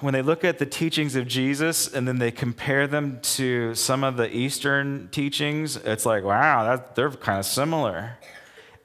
when 0.00 0.14
they 0.14 0.22
look 0.22 0.44
at 0.44 0.58
the 0.58 0.66
teachings 0.66 1.16
of 1.16 1.26
Jesus 1.26 1.92
and 1.92 2.06
then 2.06 2.18
they 2.18 2.30
compare 2.30 2.86
them 2.86 3.20
to 3.22 3.74
some 3.74 4.04
of 4.04 4.16
the 4.16 4.34
Eastern 4.34 5.08
teachings, 5.10 5.76
it's 5.76 6.06
like, 6.06 6.24
wow, 6.24 6.64
that, 6.64 6.94
they're 6.94 7.10
kind 7.10 7.40
of 7.40 7.44
similar. 7.44 8.18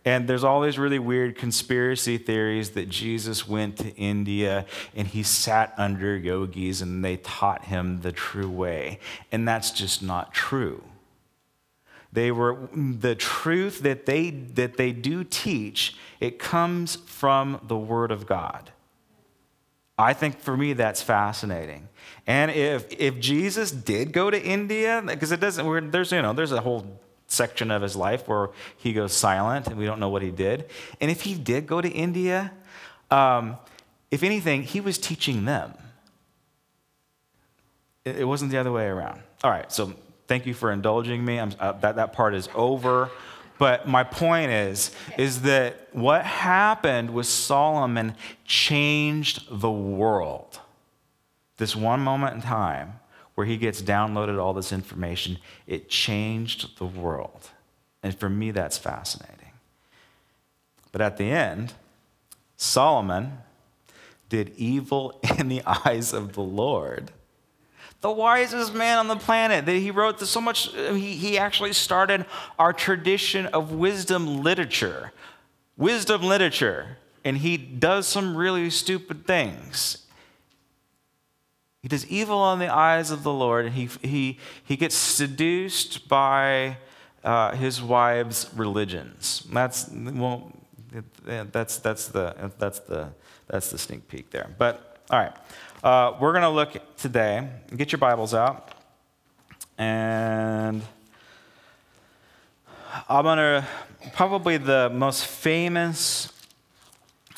And 0.06 0.28
there's 0.28 0.44
all 0.44 0.62
these 0.62 0.78
really 0.78 1.00
weird 1.00 1.36
conspiracy 1.36 2.20
theories 2.20 2.72
that 2.72 2.90
Jesus 2.90 3.48
went 3.48 3.78
to 3.78 3.90
India 3.96 4.68
and 4.96 5.08
he 5.08 5.24
sat 5.24 5.74
under 5.78 6.16
yogis 6.16 6.82
and 6.82 7.04
they 7.04 7.18
taught 7.18 7.66
him 7.66 8.02
the 8.02 8.12
true 8.12 8.50
way. 8.50 9.00
And 9.32 9.48
that's 9.48 9.72
just 9.72 10.04
not 10.04 10.32
true. 10.32 10.84
They 12.14 12.32
were 12.32 12.70
the 12.74 13.16
truth 13.16 13.82
that 13.82 14.06
they 14.06 14.30
that 14.30 14.78
they 14.78 14.94
do 14.94 15.26
teach, 15.26 15.98
it 16.22 16.40
comes 16.40 16.96
from 16.96 17.60
the 17.68 17.76
word 17.76 18.10
of 18.10 18.26
God. 18.26 18.72
I 19.98 20.14
think 20.14 20.40
for 20.40 20.56
me 20.56 20.72
that's 20.74 21.02
fascinating. 21.02 21.90
And 22.26 22.52
if 22.52 22.86
if 22.92 23.20
Jesus 23.20 23.72
did 23.72 24.14
go 24.14 24.30
to 24.30 24.42
India, 24.42 25.04
because 25.06 25.34
it 25.34 25.42
doesn't, 25.42 25.92
there's 25.92 26.14
you 26.14 26.22
know 26.22 26.32
there's 26.32 26.54
a 26.54 26.62
whole 26.62 26.86
section 27.36 27.72
of 27.72 27.82
his 27.82 27.96
life 27.96 28.28
where 28.28 28.50
he 28.78 28.94
goes 28.94 29.14
silent 29.14 29.68
and 29.68 29.78
we 29.78 29.86
don't 29.86 30.00
know 30.00 30.10
what 30.10 30.22
he 30.22 30.32
did. 30.32 30.66
And 31.00 31.12
if 31.12 31.22
he 31.22 31.36
did 31.36 31.68
go 31.68 31.82
to 31.82 31.90
India, 31.90 32.52
um, 33.12 33.58
if 34.12 34.24
anything, 34.24 34.64
he 34.64 34.82
was 34.82 34.98
teaching 34.98 35.46
them. 35.46 35.74
It, 38.06 38.28
wasn't 38.28 38.52
the 38.52 38.58
other 38.58 38.72
way 38.72 38.86
around. 38.86 39.22
All 39.44 39.50
right, 39.50 39.72
so 39.72 39.94
thank 40.28 40.46
you 40.46 40.54
for 40.54 40.72
indulging 40.72 41.26
me. 41.26 41.40
Uh, 41.40 41.72
that, 41.74 41.96
that 41.96 42.14
part 42.14 42.36
is 42.36 42.48
over. 42.54 43.10
But 43.58 43.88
my 43.88 44.04
point 44.04 44.52
is, 44.52 44.92
is 45.18 45.42
that 45.44 45.88
what 45.92 46.24
happened 46.24 47.14
with 47.14 47.26
Solomon 47.26 48.16
changed 48.44 49.48
the 49.50 49.72
world. 49.72 50.60
This 51.58 51.76
one 51.76 52.02
moment 52.02 52.36
in 52.36 52.42
time 52.42 53.00
where 53.36 53.46
he 53.46 53.58
gets 53.58 53.82
downloaded 53.82 54.42
all 54.42 54.54
this 54.54 54.72
information, 54.72 55.38
it 55.68 55.90
changed 55.90 56.78
the 56.80 56.86
world. 56.86 57.50
And 58.02 58.18
for 58.18 58.30
me, 58.30 58.52
that's 58.52 58.78
fascinating. 58.78 59.52
But 60.92 61.02
at 61.02 61.18
the 61.18 61.30
end, 61.30 61.74
Solomon 62.56 63.40
did 64.30 64.54
evil 64.58 65.20
in 65.38 65.50
the 65.50 65.62
eyes 65.66 66.14
of 66.14 66.34
the 66.34 66.42
Lord. 66.42 67.12
The 68.02 68.12
wisest 68.12 68.74
man 68.74 69.00
on 69.00 69.08
the 69.08 69.16
planet. 69.16 69.66
That 69.66 69.76
he 69.76 69.92
wrote 69.92 70.20
so 70.20 70.40
much, 70.40 70.70
he, 70.74 71.16
he 71.16 71.38
actually 71.38 71.74
started 71.74 72.26
our 72.60 72.72
tradition 72.72 73.48
of 73.48 73.72
wisdom 73.72 74.44
literature. 74.44 75.12
Wisdom 75.76 76.22
literature. 76.22 76.98
And 77.24 77.40
he 77.40 77.58
does 77.58 78.08
some 78.08 78.38
really 78.38 78.70
stupid 78.70 79.26
things. 79.26 80.05
He 81.86 81.90
does 81.90 82.08
evil 82.08 82.40
on 82.40 82.58
the 82.58 82.74
eyes 82.74 83.12
of 83.12 83.22
the 83.22 83.32
Lord, 83.32 83.68
and 83.68 83.76
he, 83.76 83.88
he, 84.02 84.40
he 84.64 84.76
gets 84.76 84.96
seduced 84.96 86.10
by 86.10 86.78
uh, 87.24 87.52
his 87.52 87.80
wife's 87.80 88.52
religions. 88.56 89.46
That's, 89.54 89.88
well, 89.92 90.52
that's, 91.24 91.78
that's, 91.78 92.08
the, 92.08 92.52
that's, 92.58 92.80
the, 92.80 93.10
that's 93.46 93.70
the 93.70 93.78
sneak 93.78 94.08
peek 94.08 94.32
there. 94.32 94.50
But, 94.58 94.98
all 95.12 95.20
right. 95.20 95.34
uh, 95.84 96.18
we're 96.20 96.32
going 96.32 96.42
to 96.42 96.50
look 96.50 96.98
today, 96.98 97.48
get 97.78 97.92
your 97.92 98.00
Bibles 98.00 98.34
out, 98.34 98.72
and 99.78 100.82
I'm 103.08 103.24
going 103.26 103.38
to, 103.38 103.68
probably 104.12 104.58
the 104.58 104.90
most 104.92 105.28
famous 105.28 106.34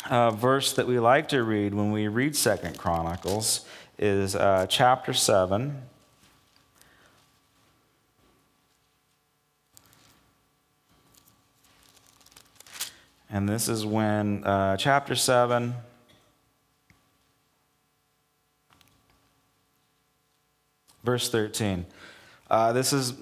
uh, 0.10 0.32
verse 0.32 0.72
that 0.72 0.88
we 0.88 1.00
like 1.00 1.28
to 1.28 1.44
read 1.44 1.74
when 1.74 1.92
we 1.92 2.08
read 2.08 2.34
Second 2.34 2.78
Chronicles 2.78 3.66
is 3.98 4.36
uh, 4.36 4.66
chapter 4.70 5.14
7. 5.14 5.82
And 13.30 13.50
this 13.50 13.68
is 13.68 13.86
when 13.86 14.44
uh, 14.44 14.78
chapter 14.78 15.16
7. 15.16 15.74
Verse 21.04 21.30
13. 21.30 21.86
Uh, 22.50 22.74
this 22.74 22.94
is 22.94 23.14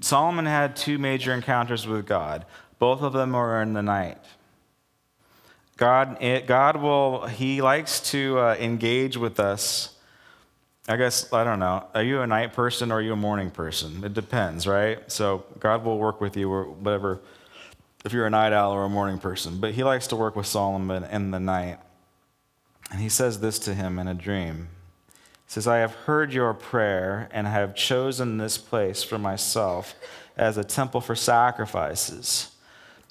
Solomon 0.00 0.46
had 0.46 0.76
two 0.76 0.98
major 0.98 1.32
encounters 1.32 1.86
with 1.86 2.06
God. 2.06 2.46
Both 2.78 3.02
of 3.02 3.12
them 3.12 3.32
were 3.32 3.60
in 3.60 3.72
the 3.72 3.82
night. 3.82 4.18
God, 5.76 6.22
it, 6.22 6.46
God 6.46 6.76
will, 6.76 7.26
He 7.26 7.60
likes 7.60 7.98
to 8.12 8.38
uh, 8.38 8.56
engage 8.60 9.16
with 9.16 9.40
us. 9.40 9.93
I 10.86 10.96
guess, 10.96 11.32
I 11.32 11.44
don't 11.44 11.60
know. 11.60 11.86
Are 11.94 12.02
you 12.02 12.20
a 12.20 12.26
night 12.26 12.52
person 12.52 12.92
or 12.92 12.96
are 12.96 13.02
you 13.02 13.14
a 13.14 13.16
morning 13.16 13.50
person? 13.50 14.04
It 14.04 14.12
depends, 14.12 14.66
right? 14.66 15.10
So 15.10 15.44
God 15.58 15.82
will 15.82 15.98
work 15.98 16.20
with 16.20 16.36
you 16.36 16.50
or 16.52 16.64
whatever, 16.64 17.20
if 18.04 18.12
you're 18.12 18.26
a 18.26 18.30
night 18.30 18.52
owl 18.52 18.72
or 18.72 18.84
a 18.84 18.88
morning 18.90 19.18
person. 19.18 19.60
But 19.60 19.72
He 19.72 19.82
likes 19.82 20.06
to 20.08 20.16
work 20.16 20.36
with 20.36 20.46
Solomon 20.46 21.04
in 21.04 21.30
the 21.30 21.40
night. 21.40 21.78
And 22.90 23.00
He 23.00 23.08
says 23.08 23.40
this 23.40 23.58
to 23.60 23.74
him 23.74 23.98
in 23.98 24.08
a 24.08 24.14
dream. 24.14 24.68
He 25.46 25.52
says, 25.52 25.66
I 25.66 25.78
have 25.78 25.94
heard 25.94 26.34
your 26.34 26.52
prayer 26.52 27.30
and 27.32 27.46
have 27.46 27.74
chosen 27.74 28.36
this 28.36 28.58
place 28.58 29.02
for 29.02 29.18
myself 29.18 29.94
as 30.36 30.58
a 30.58 30.64
temple 30.64 31.00
for 31.00 31.14
sacrifices. 31.14 32.50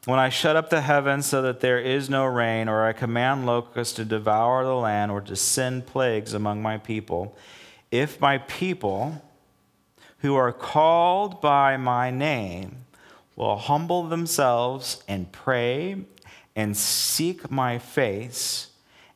When 0.06 0.20
I 0.20 0.30
shut 0.30 0.56
up 0.56 0.70
the 0.70 0.82
heavens 0.82 1.26
so 1.26 1.42
that 1.42 1.62
there 1.62 1.80
is 1.80 2.10
no 2.10 2.26
rain, 2.26 2.68
or 2.68 2.86
I 2.86 2.94
command 2.94 3.48
locusts 3.48 3.96
to 3.96 4.06
devour 4.06 4.64
the 4.64 4.76
land, 4.76 5.12
or 5.12 5.22
to 5.22 5.36
send 5.36 5.88
plagues 5.88 6.34
among 6.34 6.62
my 6.62 6.78
people, 6.78 7.36
if 7.94 8.20
my 8.20 8.40
people 8.40 9.22
who 10.22 10.34
are 10.34 10.52
called 10.52 11.40
by 11.40 11.78
my 11.78 12.10
name 12.10 12.86
will 13.36 13.56
humble 13.56 14.02
themselves 14.02 15.04
and 15.08 15.32
pray 15.32 16.04
and 16.56 16.76
seek 16.76 17.52
my 17.52 17.78
face 17.78 18.70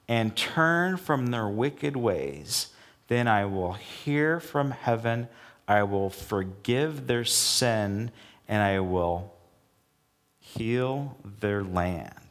and 0.07 0.35
turn 0.35 0.95
from 0.95 1.27
their 1.27 1.47
wicked 1.47 1.97
ways, 1.97 2.67
then 3.07 3.27
I 3.27 3.45
will 3.45 3.73
hear 3.73 4.39
from 4.39 4.69
heaven, 4.69 5.27
I 5.67 5.81
will 5.81 6.11
forgive 6.11 7.07
their 7.07 7.25
sin, 7.25 8.11
and 8.47 8.61
I 8.61 8.79
will 8.81 9.33
heal 10.39 11.17
their 11.39 11.63
land. 11.63 12.26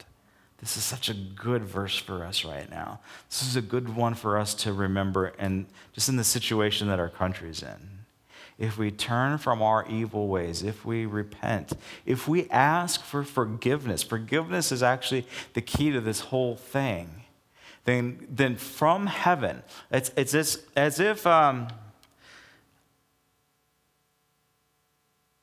This 0.66 0.78
is 0.78 0.82
such 0.82 1.08
a 1.08 1.14
good 1.14 1.62
verse 1.62 1.96
for 1.96 2.24
us 2.24 2.44
right 2.44 2.68
now. 2.68 2.98
This 3.30 3.46
is 3.46 3.54
a 3.54 3.62
good 3.62 3.94
one 3.94 4.14
for 4.14 4.36
us 4.36 4.52
to 4.54 4.72
remember, 4.72 5.26
and 5.38 5.66
just 5.92 6.08
in 6.08 6.16
the 6.16 6.24
situation 6.24 6.88
that 6.88 6.98
our 6.98 7.08
country's 7.08 7.62
in. 7.62 8.00
If 8.58 8.76
we 8.76 8.90
turn 8.90 9.38
from 9.38 9.62
our 9.62 9.86
evil 9.88 10.26
ways, 10.26 10.64
if 10.64 10.84
we 10.84 11.06
repent, 11.06 11.74
if 12.04 12.26
we 12.26 12.50
ask 12.50 13.00
for 13.04 13.22
forgiveness, 13.22 14.02
forgiveness 14.02 14.72
is 14.72 14.82
actually 14.82 15.24
the 15.54 15.60
key 15.60 15.92
to 15.92 16.00
this 16.00 16.18
whole 16.18 16.56
thing. 16.56 17.22
Then, 17.84 18.26
then 18.28 18.56
from 18.56 19.06
heaven, 19.06 19.62
it's, 19.92 20.10
it's 20.16 20.34
as, 20.34 20.64
as 20.74 20.98
if 20.98 21.28
um, 21.28 21.68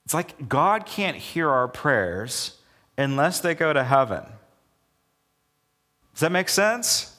it's 0.03 0.13
like 0.13 0.49
God 0.49 0.85
can't 0.85 1.15
hear 1.15 1.49
our 1.49 1.69
prayers 1.69 2.57
unless 2.97 3.39
they 3.39 3.55
go 3.55 3.71
to 3.71 3.85
heaven. 3.85 4.23
Does 6.13 6.21
that 6.21 6.31
make 6.31 6.49
sense? 6.49 7.15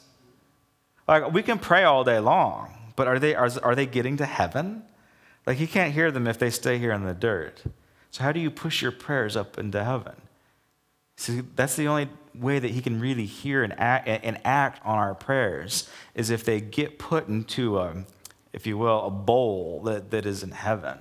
Like, 1.07 1.31
we 1.31 1.43
can 1.43 1.59
pray 1.59 1.83
all 1.83 2.03
day 2.03 2.19
long, 2.19 2.73
but 2.95 3.07
are 3.07 3.19
they, 3.19 3.35
are, 3.35 3.49
are 3.61 3.75
they 3.75 3.85
getting 3.85 4.17
to 4.17 4.25
heaven? 4.25 4.83
Like, 5.45 5.59
you 5.59 5.67
can't 5.67 5.93
hear 5.93 6.11
them 6.11 6.27
if 6.27 6.39
they 6.39 6.49
stay 6.49 6.77
here 6.77 6.91
in 6.91 7.05
the 7.05 7.13
dirt. 7.13 7.63
So, 8.11 8.23
how 8.23 8.31
do 8.31 8.39
you 8.39 8.49
push 8.49 8.81
your 8.81 8.91
prayers 8.91 9.35
up 9.35 9.57
into 9.57 9.83
heaven? 9.83 10.15
See, 11.17 11.41
that's 11.55 11.75
the 11.75 11.87
only 11.87 12.09
way 12.33 12.59
that 12.59 12.71
he 12.71 12.81
can 12.81 12.99
really 12.99 13.25
hear 13.25 13.63
and 13.63 13.77
act, 13.79 14.07
and 14.07 14.39
act 14.43 14.81
on 14.85 14.97
our 14.97 15.15
prayers 15.15 15.89
is 16.13 16.29
if 16.29 16.43
they 16.43 16.59
get 16.59 16.99
put 16.99 17.27
into, 17.27 17.77
a, 17.77 18.05
if 18.51 18.67
you 18.67 18.77
will, 18.77 19.05
a 19.05 19.11
bowl 19.11 19.81
that, 19.83 20.11
that 20.11 20.25
is 20.25 20.43
in 20.43 20.51
heaven. 20.51 20.97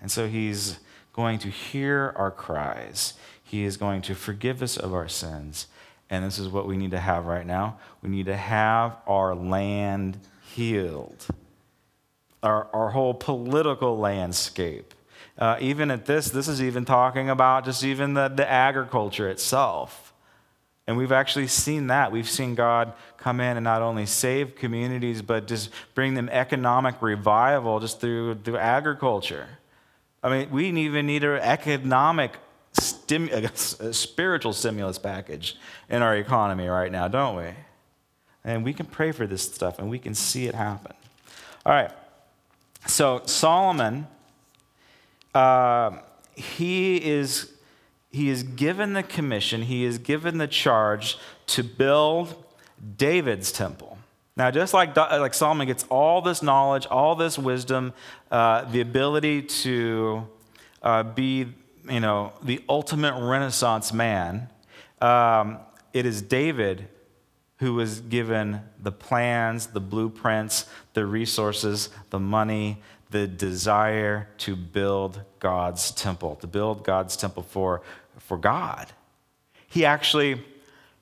And 0.00 0.10
so 0.10 0.28
he's 0.28 0.78
going 1.12 1.38
to 1.40 1.48
hear 1.48 2.12
our 2.16 2.30
cries. 2.30 3.14
He 3.48 3.64
is 3.64 3.76
going 3.76 4.02
to 4.02 4.14
forgive 4.14 4.62
us 4.62 4.76
of 4.76 4.92
our 4.92 5.08
sins. 5.08 5.66
And 6.10 6.24
this 6.24 6.38
is 6.38 6.48
what 6.48 6.66
we 6.66 6.76
need 6.76 6.90
to 6.92 7.00
have 7.00 7.26
right 7.26 7.46
now. 7.46 7.78
We 8.02 8.10
need 8.10 8.26
to 8.26 8.36
have 8.36 8.96
our 9.06 9.34
land 9.34 10.18
healed, 10.54 11.26
our, 12.42 12.68
our 12.72 12.90
whole 12.90 13.14
political 13.14 13.98
landscape. 13.98 14.94
Uh, 15.38 15.56
even 15.60 15.90
at 15.90 16.04
this, 16.04 16.30
this 16.30 16.46
is 16.48 16.62
even 16.62 16.84
talking 16.84 17.30
about 17.30 17.64
just 17.64 17.84
even 17.84 18.14
the, 18.14 18.28
the 18.28 18.48
agriculture 18.50 19.28
itself. 19.28 20.12
And 20.86 20.96
we've 20.96 21.12
actually 21.12 21.48
seen 21.48 21.88
that. 21.88 22.12
We've 22.12 22.28
seen 22.28 22.54
God 22.54 22.94
come 23.18 23.40
in 23.40 23.56
and 23.56 23.64
not 23.64 23.82
only 23.82 24.06
save 24.06 24.56
communities, 24.56 25.20
but 25.20 25.46
just 25.46 25.70
bring 25.94 26.14
them 26.14 26.28
economic 26.30 27.00
revival 27.02 27.78
just 27.80 28.00
through, 28.00 28.36
through 28.36 28.56
agriculture. 28.56 29.46
I 30.22 30.30
mean, 30.30 30.50
we 30.50 30.68
even 30.68 31.06
need 31.06 31.24
an 31.24 31.40
economic, 31.40 32.32
stim- 33.08 33.28
a 33.80 33.92
spiritual 33.92 34.52
stimulus 34.52 34.98
package 34.98 35.56
in 35.88 36.02
our 36.02 36.16
economy 36.16 36.68
right 36.68 36.92
now, 36.92 37.08
don't 37.08 37.36
we? 37.36 37.50
And 38.44 38.64
we 38.64 38.72
can 38.72 38.86
pray 38.86 39.12
for 39.12 39.26
this 39.26 39.42
stuff 39.42 39.78
and 39.78 39.90
we 39.90 39.98
can 39.98 40.14
see 40.14 40.46
it 40.46 40.54
happen. 40.54 40.92
All 41.66 41.72
right. 41.72 41.90
So, 42.86 43.22
Solomon, 43.24 44.06
uh, 45.34 45.98
he 46.34 46.96
is. 46.96 47.52
He 48.10 48.30
is 48.30 48.42
given 48.42 48.94
the 48.94 49.02
commission, 49.02 49.60
he 49.62 49.84
is 49.84 49.98
given 49.98 50.38
the 50.38 50.48
charge 50.48 51.18
to 51.48 51.62
build 51.62 52.42
David's 52.96 53.52
temple. 53.52 53.98
Now, 54.34 54.50
just 54.50 54.72
like, 54.72 54.96
like 54.96 55.34
Solomon 55.34 55.66
gets 55.66 55.84
all 55.90 56.22
this 56.22 56.42
knowledge, 56.42 56.86
all 56.86 57.16
this 57.16 57.38
wisdom, 57.38 57.92
uh, 58.30 58.64
the 58.64 58.80
ability 58.80 59.42
to 59.42 60.26
uh, 60.82 61.02
be, 61.02 61.48
you 61.90 62.00
know, 62.00 62.32
the 62.42 62.62
ultimate 62.68 63.14
Renaissance 63.20 63.92
man, 63.92 64.48
um, 65.00 65.58
it 65.92 66.06
is 66.06 66.22
David 66.22 66.88
who 67.58 67.74
was 67.74 68.00
given 68.00 68.60
the 68.80 68.92
plans, 68.92 69.68
the 69.68 69.80
blueprints, 69.80 70.66
the 70.94 71.04
resources, 71.04 71.90
the 72.10 72.20
money, 72.20 72.80
the 73.10 73.26
desire 73.26 74.28
to 74.38 74.54
build 74.54 75.22
God's 75.40 75.90
temple, 75.90 76.36
to 76.36 76.46
build 76.46 76.84
God's 76.84 77.16
temple 77.16 77.42
for, 77.42 77.82
for 78.18 78.36
God. 78.36 78.92
He 79.66 79.84
actually 79.84 80.44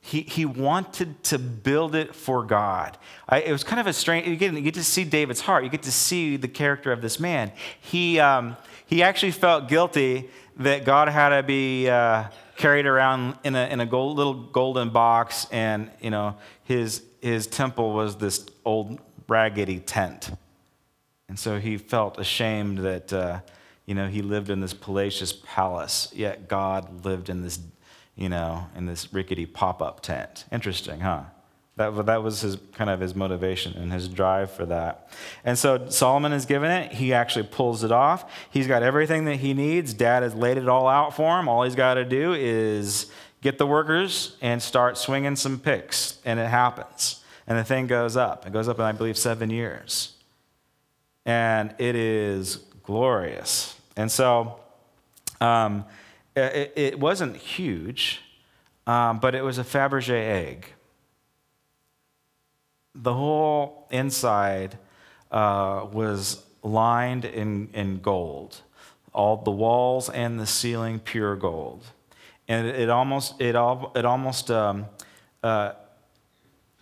he, 0.06 0.20
he 0.20 0.44
wanted 0.44 1.20
to 1.24 1.38
build 1.38 1.96
it 1.96 2.14
for 2.14 2.44
God. 2.44 2.96
I, 3.28 3.40
it 3.40 3.50
was 3.50 3.64
kind 3.64 3.80
of 3.80 3.88
a 3.88 3.92
strange, 3.92 4.28
you 4.28 4.36
get, 4.36 4.54
you 4.54 4.60
get, 4.60 4.74
to 4.74 4.84
see 4.84 5.02
David's 5.02 5.40
heart. 5.40 5.64
You 5.64 5.70
get 5.70 5.82
to 5.82 5.90
see 5.90 6.36
the 6.36 6.46
character 6.46 6.92
of 6.92 7.02
this 7.02 7.18
man. 7.18 7.50
He, 7.80 8.20
um, 8.20 8.56
he 8.86 9.02
actually 9.02 9.32
felt 9.32 9.66
guilty 9.66 10.30
that 10.56 10.84
God 10.84 11.08
had 11.08 11.30
to 11.30 11.42
be 11.42 11.88
uh, 11.88 12.24
carried 12.56 12.86
around 12.86 13.38
in 13.44 13.54
a, 13.54 13.66
in 13.66 13.80
a 13.80 13.86
gold, 13.86 14.16
little 14.16 14.34
golden 14.34 14.90
box, 14.90 15.46
and 15.50 15.90
you 16.00 16.10
know, 16.10 16.36
his, 16.64 17.02
his 17.20 17.46
temple 17.46 17.92
was 17.92 18.16
this 18.16 18.46
old 18.64 18.98
raggedy 19.28 19.80
tent. 19.80 20.30
And 21.28 21.38
so 21.38 21.58
he 21.58 21.76
felt 21.76 22.18
ashamed 22.18 22.78
that 22.78 23.12
uh, 23.12 23.40
you 23.84 23.94
know, 23.94 24.08
he 24.08 24.22
lived 24.22 24.50
in 24.50 24.60
this 24.60 24.74
palatial 24.74 25.28
palace, 25.44 26.12
yet 26.14 26.48
God 26.48 27.04
lived 27.04 27.28
in 27.28 27.42
this 27.42 27.58
you 28.16 28.30
know, 28.30 28.66
in 28.74 28.86
this 28.86 29.12
rickety 29.12 29.44
pop 29.44 29.82
up 29.82 30.00
tent. 30.00 30.46
Interesting, 30.50 31.00
huh? 31.00 31.24
That, 31.76 32.06
that 32.06 32.22
was 32.22 32.40
his 32.40 32.56
kind 32.72 32.88
of 32.88 33.00
his 33.00 33.14
motivation 33.14 33.74
and 33.74 33.92
his 33.92 34.08
drive 34.08 34.50
for 34.50 34.64
that. 34.66 35.10
And 35.44 35.58
so 35.58 35.90
Solomon 35.90 36.32
is 36.32 36.46
given 36.46 36.70
it. 36.70 36.92
He 36.92 37.12
actually 37.12 37.46
pulls 37.46 37.84
it 37.84 37.92
off. 37.92 38.30
He's 38.50 38.66
got 38.66 38.82
everything 38.82 39.26
that 39.26 39.36
he 39.36 39.52
needs. 39.52 39.92
Dad 39.92 40.22
has 40.22 40.34
laid 40.34 40.56
it 40.56 40.70
all 40.70 40.88
out 40.88 41.14
for 41.14 41.38
him. 41.38 41.48
All 41.48 41.64
he's 41.64 41.74
got 41.74 41.94
to 41.94 42.04
do 42.06 42.32
is 42.32 43.10
get 43.42 43.58
the 43.58 43.66
workers 43.66 44.36
and 44.40 44.62
start 44.62 44.96
swinging 44.96 45.36
some 45.36 45.58
picks, 45.58 46.18
and 46.24 46.40
it 46.40 46.48
happens. 46.48 47.22
And 47.46 47.58
the 47.58 47.64
thing 47.64 47.86
goes 47.86 48.16
up. 48.16 48.46
It 48.46 48.52
goes 48.54 48.68
up 48.68 48.78
in, 48.78 48.84
I 48.84 48.92
believe, 48.92 49.18
seven 49.18 49.50
years. 49.50 50.14
And 51.26 51.74
it 51.78 51.94
is 51.94 52.56
glorious. 52.84 53.78
And 53.96 54.10
so, 54.10 54.60
um, 55.42 55.84
it, 56.34 56.72
it 56.74 57.00
wasn't 57.00 57.36
huge, 57.36 58.22
um, 58.86 59.18
but 59.18 59.34
it 59.34 59.42
was 59.42 59.58
a 59.58 59.64
Fabergé 59.64 60.10
egg. 60.10 60.72
The 63.02 63.12
whole 63.12 63.86
inside 63.90 64.78
uh, 65.30 65.86
was 65.92 66.44
lined 66.62 67.24
in, 67.24 67.68
in 67.72 68.00
gold, 68.00 68.62
all 69.12 69.36
the 69.36 69.50
walls 69.50 70.08
and 70.10 70.40
the 70.40 70.46
ceiling 70.46 70.98
pure 70.98 71.36
gold, 71.36 71.84
and 72.48 72.66
it, 72.66 72.90
almost 72.90 73.40
it 73.40 73.54
all 73.54 73.92
it 73.94 74.04
almost 74.04 74.50
um, 74.50 74.86
uh, 75.42 75.72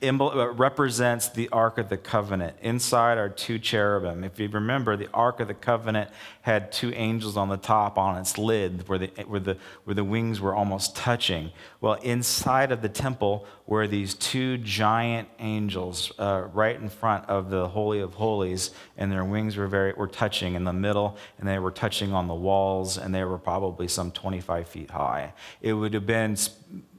uh, 0.02 0.52
represents 0.52 1.28
the 1.28 1.48
Ark 1.48 1.78
of 1.78 1.88
the 1.88 1.96
Covenant. 1.96 2.56
Inside 2.60 3.16
are 3.16 3.28
two 3.30 3.58
cherubim. 3.58 4.22
If 4.24 4.38
you 4.38 4.48
remember, 4.48 4.96
the 4.96 5.08
Ark 5.14 5.40
of 5.40 5.48
the 5.48 5.54
Covenant 5.54 6.10
had 6.42 6.72
two 6.72 6.92
angels 6.94 7.36
on 7.36 7.48
the 7.48 7.56
top 7.56 7.96
on 7.96 8.18
its 8.18 8.36
lid 8.36 8.86
where 8.88 8.98
the, 8.98 9.06
where 9.26 9.40
the, 9.40 9.56
where 9.84 9.94
the 9.94 10.04
wings 10.04 10.40
were 10.40 10.54
almost 10.54 10.94
touching. 10.94 11.52
Well, 11.80 11.94
inside 11.94 12.70
of 12.70 12.82
the 12.82 12.88
temple 12.88 13.46
were 13.66 13.86
these 13.86 14.14
two 14.14 14.58
giant 14.58 15.28
angels 15.38 16.12
uh, 16.18 16.48
right 16.52 16.76
in 16.76 16.88
front 16.88 17.26
of 17.28 17.48
the 17.48 17.68
Holy 17.68 18.00
of 18.00 18.14
Holies, 18.14 18.72
and 18.98 19.10
their 19.10 19.24
wings 19.24 19.56
were, 19.56 19.66
very, 19.66 19.94
were 19.94 20.06
touching 20.06 20.54
in 20.54 20.64
the 20.64 20.72
middle, 20.72 21.16
and 21.38 21.48
they 21.48 21.58
were 21.58 21.70
touching 21.70 22.12
on 22.12 22.28
the 22.28 22.34
walls, 22.34 22.98
and 22.98 23.14
they 23.14 23.24
were 23.24 23.38
probably 23.38 23.88
some 23.88 24.10
25 24.10 24.68
feet 24.68 24.90
high. 24.90 25.32
It 25.62 25.72
would 25.72 25.94
have 25.94 26.06
been 26.06 26.36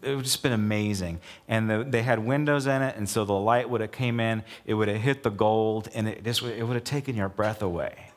it 0.01 0.15
would 0.15 0.23
just 0.23 0.43
been 0.43 0.53
amazing. 0.53 1.19
And 1.47 1.69
the, 1.69 1.83
they 1.83 2.03
had 2.03 2.19
windows 2.19 2.67
in 2.67 2.81
it, 2.81 2.95
and 2.95 3.09
so 3.09 3.25
the 3.25 3.33
light 3.33 3.69
would 3.69 3.81
have 3.81 3.91
came 3.91 4.19
in, 4.19 4.43
it 4.65 4.75
would 4.75 4.87
have 4.87 5.01
hit 5.01 5.23
the 5.23 5.31
gold, 5.31 5.89
and 5.93 6.07
it 6.07 6.23
just 6.23 6.43
it 6.43 6.63
would 6.63 6.75
have 6.75 6.83
taken 6.83 7.15
your 7.15 7.29
breath 7.29 7.61
away. 7.61 8.11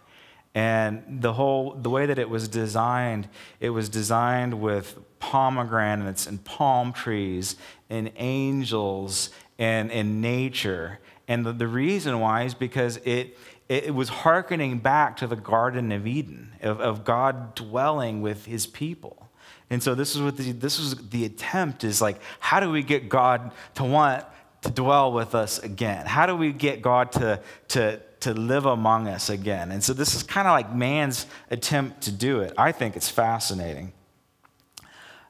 And 0.59 1.23
the 1.23 1.35
whole 1.35 1.75
the 1.75 1.89
way 1.89 2.07
that 2.07 2.19
it 2.19 2.29
was 2.29 2.49
designed, 2.49 3.29
it 3.61 3.71
was 3.71 3.89
designed 3.89 4.61
with 4.61 4.99
pomegranates 5.21 6.27
and 6.27 6.43
palm 6.43 6.93
trees 6.93 7.55
and 7.89 8.11
angels 8.17 9.31
and, 9.57 9.93
and 9.93 10.21
nature. 10.21 10.99
And 11.29 11.47
the, 11.47 11.53
the 11.53 11.69
reason 11.69 12.19
why 12.19 12.43
is 12.43 12.55
because 12.55 12.97
it 13.05 13.39
it 13.69 13.95
was 13.95 14.09
hearkening 14.09 14.81
back 14.81 15.19
to 15.19 15.29
the 15.29 15.37
Garden 15.37 15.93
of 15.93 16.09
Eden, 16.09 16.55
of, 16.61 16.81
of 16.81 17.05
God 17.05 17.55
dwelling 17.55 18.21
with 18.21 18.47
his 18.47 18.67
people. 18.67 19.29
And 19.71 19.81
so 19.81 19.95
this 19.95 20.17
is 20.17 20.23
what 20.23 20.39
the, 20.39 20.51
this 20.51 20.81
was 20.81 20.97
the 21.11 21.25
attempt 21.25 21.85
is 21.85 22.03
like, 22.03 22.21
how 22.41 22.59
do 22.59 22.69
we 22.69 22.83
get 22.83 23.09
God 23.09 23.53
to 23.77 23.85
want 23.85 24.25
to 24.63 24.71
dwell 24.71 25.13
with 25.13 25.37
us 25.37 25.61
again? 25.61 26.05
How 26.07 26.27
do 26.27 26.35
we 26.35 26.51
get 26.51 26.83
God 26.83 27.13
to, 27.13 27.41
to, 27.69 28.01
to 28.21 28.35
live 28.35 28.67
among 28.67 29.09
us 29.09 29.31
again? 29.31 29.71
And 29.71 29.83
so 29.83 29.93
this 29.93 30.15
is 30.15 30.23
kind 30.23 30.49
of 30.49 30.53
like 30.53 30.75
man's 30.75 31.27
attempt 31.51 32.03
to 32.03 32.13
do 32.13 32.41
it. 32.41 32.55
I 32.57 32.73
think 32.73 32.97
it's 32.97 33.09
fascinating. 33.09 33.93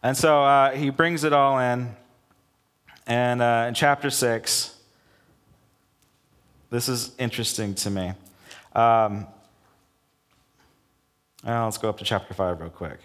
And 0.02 0.16
so 0.16 0.44
uh, 0.44 0.70
he 0.72 0.90
brings 0.90 1.24
it 1.24 1.32
all 1.32 1.58
in. 1.58 1.94
And 3.06 3.40
uh, 3.40 3.66
in 3.68 3.74
chapter 3.74 4.10
6, 4.10 4.74
this 6.70 6.88
is 6.88 7.12
interesting 7.18 7.74
to 7.76 7.90
me. 7.90 8.12
Um, 8.74 9.26
well, 11.44 11.64
let's 11.64 11.78
go 11.78 11.88
up 11.88 11.98
to 11.98 12.04
chapter 12.04 12.34
5 12.34 12.60
real 12.60 12.70
quick. 12.70 12.98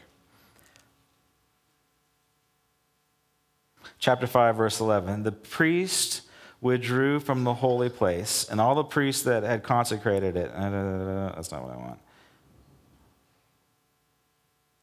chapter 4.03 4.27
5, 4.27 4.57
verse 4.57 4.81
11. 4.81 5.23
The 5.23 5.31
priest 5.31 6.23
withdrew 6.63 7.19
from 7.19 7.43
the 7.43 7.53
holy 7.53 7.89
place, 7.89 8.47
and 8.49 8.59
all 8.59 8.73
the 8.73 8.83
priests 8.83 9.21
that 9.23 9.43
had 9.43 9.61
consecrated 9.61 10.37
it. 10.37 10.51
That's 10.53 11.51
not 11.51 11.63
what 11.63 11.73
I 11.73 11.77
want. 11.77 11.99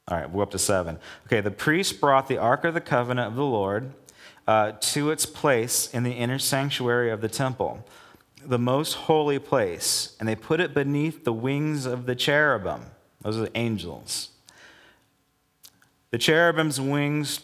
All 0.08 0.18
right, 0.18 0.30
we're 0.30 0.42
up 0.42 0.50
to 0.50 0.58
seven. 0.58 0.98
Okay, 1.26 1.40
the 1.40 1.50
priest 1.50 2.00
brought 2.00 2.28
the 2.28 2.36
Ark 2.36 2.64
of 2.64 2.74
the 2.74 2.80
Covenant 2.80 3.28
of 3.28 3.36
the 3.36 3.44
Lord 3.44 3.92
uh, 4.46 4.72
to 4.80 5.10
its 5.10 5.24
place 5.24 5.88
in 5.94 6.02
the 6.02 6.12
inner 6.12 6.38
sanctuary 6.38 7.10
of 7.10 7.20
the 7.20 7.28
temple, 7.28 7.86
the 8.44 8.58
most 8.58 8.94
holy 8.94 9.38
place, 9.38 10.16
and 10.18 10.28
they 10.28 10.34
put 10.36 10.60
it 10.60 10.74
beneath 10.74 11.24
the 11.24 11.32
wings 11.32 11.86
of 11.86 12.06
the 12.06 12.14
cherubim. 12.14 12.86
Those 13.22 13.38
are 13.38 13.42
the 13.42 13.56
angels. 13.56 14.30
The 16.10 16.18
cherubim's 16.18 16.80
wings 16.80 17.40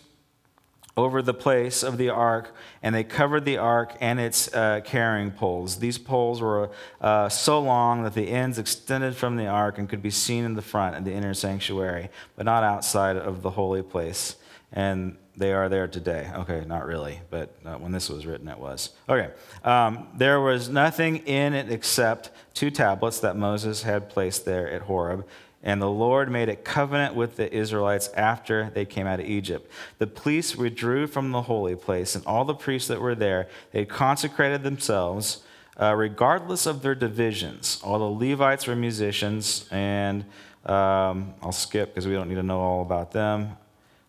over 0.96 1.20
the 1.20 1.34
place 1.34 1.82
of 1.82 1.98
the 1.98 2.08
ark, 2.08 2.54
and 2.82 2.94
they 2.94 3.04
covered 3.04 3.44
the 3.44 3.58
ark 3.58 3.94
and 4.00 4.18
its 4.18 4.52
uh, 4.54 4.80
carrying 4.82 5.30
poles. 5.30 5.76
These 5.76 5.98
poles 5.98 6.40
were 6.40 6.70
uh, 7.00 7.28
so 7.28 7.60
long 7.60 8.02
that 8.04 8.14
the 8.14 8.28
ends 8.28 8.58
extended 8.58 9.14
from 9.14 9.36
the 9.36 9.46
ark 9.46 9.76
and 9.76 9.88
could 9.88 10.02
be 10.02 10.10
seen 10.10 10.44
in 10.44 10.54
the 10.54 10.62
front 10.62 10.96
of 10.96 11.04
the 11.04 11.12
inner 11.12 11.34
sanctuary, 11.34 12.08
but 12.34 12.46
not 12.46 12.64
outside 12.64 13.16
of 13.16 13.42
the 13.42 13.50
holy 13.50 13.82
place. 13.82 14.36
And 14.72 15.16
they 15.36 15.52
are 15.52 15.68
there 15.68 15.86
today. 15.86 16.30
Okay, 16.34 16.64
not 16.66 16.86
really, 16.86 17.20
but 17.28 17.54
uh, 17.64 17.74
when 17.74 17.92
this 17.92 18.08
was 18.08 18.24
written, 18.24 18.48
it 18.48 18.58
was. 18.58 18.90
Okay, 19.06 19.30
um, 19.64 20.08
there 20.14 20.40
was 20.40 20.70
nothing 20.70 21.18
in 21.18 21.52
it 21.52 21.70
except 21.70 22.30
two 22.54 22.70
tablets 22.70 23.20
that 23.20 23.36
Moses 23.36 23.82
had 23.82 24.08
placed 24.08 24.46
there 24.46 24.70
at 24.70 24.82
Horeb 24.82 25.26
and 25.62 25.82
the 25.82 25.90
Lord 25.90 26.30
made 26.30 26.48
a 26.48 26.56
covenant 26.56 27.14
with 27.14 27.36
the 27.36 27.52
Israelites 27.52 28.08
after 28.14 28.70
they 28.74 28.84
came 28.84 29.06
out 29.06 29.20
of 29.20 29.26
Egypt. 29.26 29.70
The 29.98 30.06
priests 30.06 30.56
withdrew 30.56 31.06
from 31.06 31.32
the 31.32 31.42
holy 31.42 31.74
place, 31.74 32.14
and 32.14 32.24
all 32.26 32.44
the 32.44 32.54
priests 32.54 32.88
that 32.88 33.00
were 33.00 33.14
there, 33.14 33.48
they 33.72 33.84
consecrated 33.84 34.62
themselves, 34.62 35.42
uh, 35.80 35.94
regardless 35.94 36.66
of 36.66 36.82
their 36.82 36.94
divisions. 36.94 37.80
All 37.82 37.98
the 37.98 38.26
Levites 38.26 38.66
were 38.66 38.76
musicians, 38.76 39.66
and 39.70 40.24
um, 40.64 41.34
I'll 41.42 41.52
skip 41.52 41.90
because 41.90 42.06
we 42.06 42.14
don't 42.14 42.28
need 42.28 42.36
to 42.36 42.42
know 42.42 42.60
all 42.60 42.82
about 42.82 43.12
them. 43.12 43.56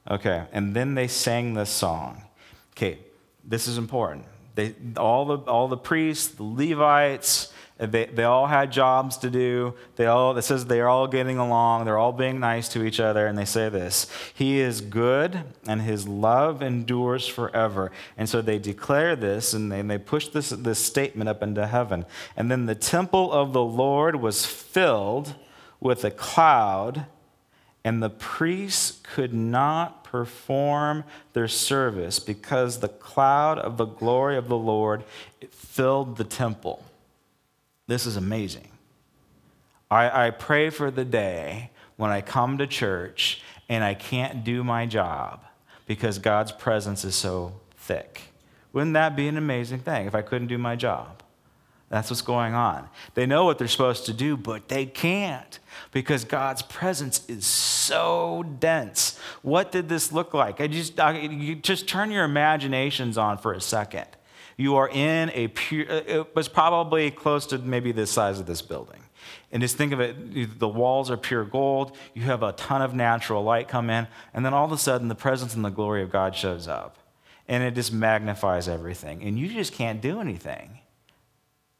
Okay, 0.09 0.43
and 0.53 0.75
then 0.75 0.95
they 0.95 1.07
sang 1.07 1.53
this 1.53 1.69
song. 1.69 2.23
Okay, 2.71 2.99
this 3.43 3.67
is 3.67 3.77
important. 3.77 4.25
They, 4.55 4.73
all, 4.95 5.25
the, 5.25 5.37
all 5.49 5.67
the 5.67 5.77
priests, 5.77 6.29
the 6.29 6.43
Levites, 6.43 7.51
they, 7.77 8.05
they 8.05 8.23
all 8.23 8.47
had 8.47 8.71
jobs 8.71 9.17
to 9.17 9.29
do. 9.29 9.75
They 9.97 10.07
all, 10.07 10.35
it 10.35 10.41
says 10.41 10.65
they're 10.65 10.89
all 10.89 11.07
getting 11.07 11.37
along. 11.37 11.85
They're 11.85 11.97
all 11.97 12.11
being 12.11 12.39
nice 12.39 12.67
to 12.69 12.83
each 12.83 12.99
other. 12.99 13.27
And 13.27 13.37
they 13.37 13.45
say 13.45 13.69
this 13.69 14.07
He 14.33 14.59
is 14.59 14.81
good, 14.81 15.43
and 15.67 15.81
his 15.81 16.07
love 16.07 16.61
endures 16.61 17.27
forever. 17.27 17.91
And 18.17 18.27
so 18.27 18.41
they 18.41 18.57
declare 18.57 19.15
this, 19.15 19.53
and 19.53 19.71
they, 19.71 19.79
and 19.79 19.91
they 19.91 19.99
push 19.99 20.27
this, 20.29 20.49
this 20.49 20.79
statement 20.83 21.29
up 21.29 21.43
into 21.43 21.67
heaven. 21.67 22.05
And 22.35 22.49
then 22.49 22.65
the 22.65 22.75
temple 22.75 23.31
of 23.31 23.53
the 23.53 23.63
Lord 23.63 24.15
was 24.17 24.45
filled 24.45 25.35
with 25.79 26.03
a 26.03 26.11
cloud, 26.11 27.05
and 27.83 28.01
the 28.01 28.09
priests 28.09 28.99
could 29.03 29.33
not 29.33 30.03
perform 30.03 31.03
their 31.33 31.47
service 31.47 32.17
because 32.17 32.79
the 32.79 32.89
cloud 32.89 33.59
of 33.59 33.77
the 33.77 33.85
glory 33.85 34.35
of 34.35 34.47
the 34.47 34.57
Lord 34.57 35.03
filled 35.51 36.17
the 36.17 36.23
temple. 36.23 36.83
This 37.87 38.05
is 38.05 38.17
amazing. 38.17 38.67
I, 39.89 40.27
I 40.27 40.29
pray 40.31 40.69
for 40.69 40.91
the 40.91 41.05
day 41.05 41.71
when 41.95 42.11
I 42.11 42.21
come 42.21 42.57
to 42.57 42.67
church 42.67 43.41
and 43.69 43.83
I 43.83 43.93
can't 43.93 44.43
do 44.43 44.63
my 44.63 44.85
job 44.85 45.43
because 45.85 46.19
God's 46.19 46.51
presence 46.51 47.05
is 47.05 47.15
so 47.15 47.59
thick. 47.77 48.21
Wouldn't 48.73 48.93
that 48.93 49.15
be 49.15 49.27
an 49.27 49.37
amazing 49.37 49.79
thing 49.79 50.05
if 50.05 50.13
I 50.13 50.21
couldn't 50.21 50.47
do 50.47 50.57
my 50.57 50.75
job? 50.75 51.23
That's 51.89 52.09
what's 52.09 52.21
going 52.21 52.53
on. 52.53 52.89
They 53.13 53.25
know 53.25 53.45
what 53.45 53.57
they're 53.57 53.69
supposed 53.69 54.05
to 54.07 54.13
do, 54.13 54.35
but 54.35 54.67
they 54.67 54.85
can't 54.85 55.59
because 55.93 56.25
God's 56.25 56.61
presence 56.61 57.27
is 57.29 57.45
so 57.45 58.43
dense. 58.59 59.17
What 59.41 59.71
did 59.71 59.87
this 59.87 60.11
look 60.11 60.33
like? 60.33 60.59
I 60.59 60.67
just, 60.67 60.99
I, 60.99 61.17
you 61.17 61.55
just 61.55 61.87
turn 61.87 62.11
your 62.11 62.25
imaginations 62.25 63.17
on 63.17 63.37
for 63.37 63.53
a 63.53 63.61
second. 63.61 64.07
You 64.57 64.75
are 64.75 64.89
in 64.89 65.29
a 65.33 65.47
pure, 65.49 65.85
uh, 65.89 66.01
it 66.05 66.35
was 66.35 66.47
probably 66.47 67.11
close 67.11 67.45
to 67.47 67.59
maybe 67.59 67.91
the 67.91 68.07
size 68.07 68.39
of 68.39 68.47
this 68.47 68.61
building. 68.61 69.01
And 69.51 69.61
just 69.61 69.77
think 69.77 69.93
of 69.93 69.99
it 69.99 70.59
the 70.59 70.67
walls 70.67 71.09
are 71.11 71.17
pure 71.17 71.45
gold, 71.45 71.95
you 72.13 72.23
have 72.23 72.43
a 72.43 72.51
ton 72.53 72.81
of 72.81 72.93
natural 72.93 73.43
light 73.43 73.67
come 73.67 73.89
in, 73.89 74.07
and 74.33 74.43
then 74.43 74.53
all 74.53 74.65
of 74.65 74.71
a 74.71 74.77
sudden 74.77 75.07
the 75.07 75.15
presence 75.15 75.53
and 75.53 75.63
the 75.63 75.69
glory 75.69 76.01
of 76.01 76.11
God 76.11 76.35
shows 76.35 76.67
up. 76.67 76.97
And 77.47 77.63
it 77.63 77.75
just 77.75 77.93
magnifies 77.93 78.67
everything. 78.67 79.23
And 79.23 79.39
you 79.39 79.47
just 79.47 79.71
can't 79.73 80.01
do 80.01 80.19
anything. 80.19 80.79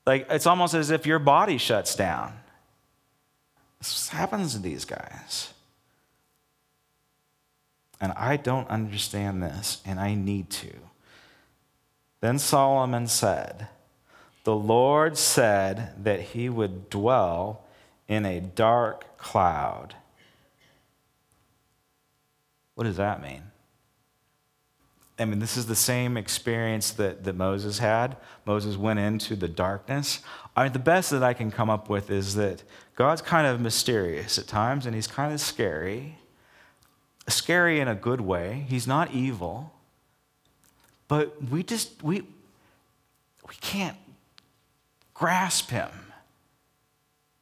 Like 0.06 0.28
it's 0.30 0.46
almost 0.46 0.74
as 0.74 0.92
if 0.92 1.06
your 1.06 1.20
body 1.20 1.58
shuts 1.58 1.96
down. 1.96 2.34
This 3.80 4.10
happens 4.10 4.54
to 4.54 4.60
these 4.60 4.86
guys. 4.86 5.54
And 8.00 8.14
I 8.14 8.38
don't 8.38 8.70
understand 8.70 9.42
this, 9.42 9.82
and 9.84 10.00
I 10.00 10.14
need 10.14 10.52
to. 10.52 10.72
Then 12.20 12.40
Solomon 12.40 13.08
said, 13.08 13.68
The 14.44 14.56
Lord 14.56 15.18
said 15.18 15.94
that 16.04 16.22
he 16.22 16.50
would 16.50 16.90
dwell 16.90 17.64
in 18.08 18.26
a 18.26 18.40
dark 18.40 19.18
cloud. 19.18 19.96
What 22.76 22.86
does 22.86 22.98
that 22.98 23.22
mean? 23.22 23.44
I 25.20 25.26
mean, 25.26 25.40
this 25.40 25.58
is 25.58 25.66
the 25.66 25.76
same 25.76 26.16
experience 26.16 26.92
that, 26.92 27.24
that 27.24 27.36
Moses 27.36 27.80
had. 27.80 28.18
Moses 28.46 28.78
went 28.78 29.00
into 29.00 29.36
the 29.36 29.48
darkness. 29.48 30.20
I 30.56 30.64
mean, 30.64 30.74
the 30.74 30.80
best 30.80 31.10
that 31.10 31.24
I 31.24 31.34
can 31.34 31.50
come 31.50 31.72
up 31.72 31.90
with 31.90 32.12
is 32.12 32.36
that 32.36 32.64
God's 32.96 33.22
kind 33.22 33.48
of 33.48 33.60
mysterious 33.60 34.38
at 34.38 34.48
times, 34.48 34.86
and 34.86 34.94
he's 34.94 35.08
kind 35.08 35.34
of 35.34 35.40
scary. 35.40 36.20
Scary 37.28 37.80
in 37.80 37.88
a 37.88 37.96
good 37.96 38.22
way. 38.22 38.66
He's 38.70 38.86
not 38.86 39.12
evil. 39.12 39.74
But 41.08 41.50
we 41.50 41.64
just, 41.64 42.04
we, 42.04 42.22
we 42.22 43.56
can't 43.62 43.98
grasp 45.14 45.70
him. 45.70 45.90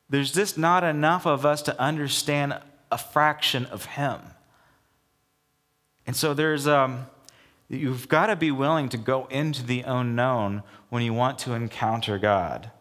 There's 0.10 0.32
just 0.32 0.58
not 0.58 0.84
enough 0.84 1.26
of 1.26 1.46
us 1.46 1.62
to 1.64 1.80
understand 1.80 2.60
a 2.92 2.98
fraction 2.98 3.66
of 3.66 3.86
him. 3.86 4.22
And 6.06 6.16
so 6.16 6.34
there's 6.34 6.68
um, 6.68 7.08
you've 7.68 8.08
got 8.08 8.28
to 8.28 8.36
be 8.36 8.52
willing 8.52 8.90
to 8.90 8.98
go 8.98 9.26
into 9.26 9.64
the 9.64 9.82
unknown 9.82 10.64
when 10.90 11.04
you 11.04 11.14
want 11.14 11.40
to 11.40 11.54
encounter 11.54 12.20
God. 12.20 12.72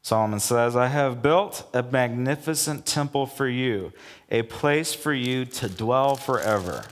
Solomon 0.00 0.40
says, 0.40 0.74
I 0.74 0.86
have 0.86 1.20
built 1.20 1.68
a 1.74 1.82
magnificent 1.82 2.86
temple 2.86 3.26
for 3.26 3.46
you, 3.46 3.92
a 4.30 4.40
place 4.42 4.94
for 4.94 5.12
you 5.12 5.44
to 5.44 5.68
dwell 5.68 6.16
forever. 6.16 6.84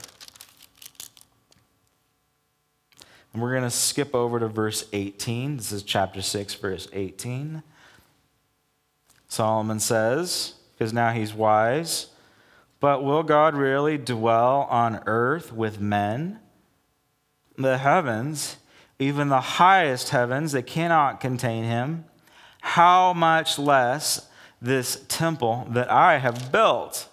And 3.37 3.43
we're 3.43 3.51
going 3.51 3.61
to 3.61 3.69
skip 3.69 4.15
over 4.15 4.39
to 4.39 4.47
verse 4.47 4.85
18. 4.93 5.57
This 5.57 5.71
is 5.71 5.83
chapter 5.83 6.23
6, 6.23 6.55
verse 6.55 6.87
18. 6.91 7.61
Solomon 9.27 9.79
says, 9.79 10.55
because 10.73 10.91
now 10.91 11.11
he's 11.11 11.35
wise, 11.35 12.07
but 12.79 13.03
will 13.03 13.21
God 13.21 13.53
really 13.53 13.99
dwell 13.99 14.67
on 14.71 15.03
earth 15.05 15.53
with 15.53 15.79
men? 15.79 16.39
The 17.59 17.77
heavens, 17.77 18.57
even 18.97 19.29
the 19.29 19.39
highest 19.39 20.09
heavens, 20.09 20.51
they 20.51 20.63
cannot 20.63 21.19
contain 21.19 21.63
him 21.63 22.05
how 22.61 23.13
much 23.13 23.59
less 23.59 24.27
this 24.59 25.05
temple 25.09 25.67
that 25.69 25.91
I 25.91 26.17
have 26.17 26.51
built? 26.51 27.07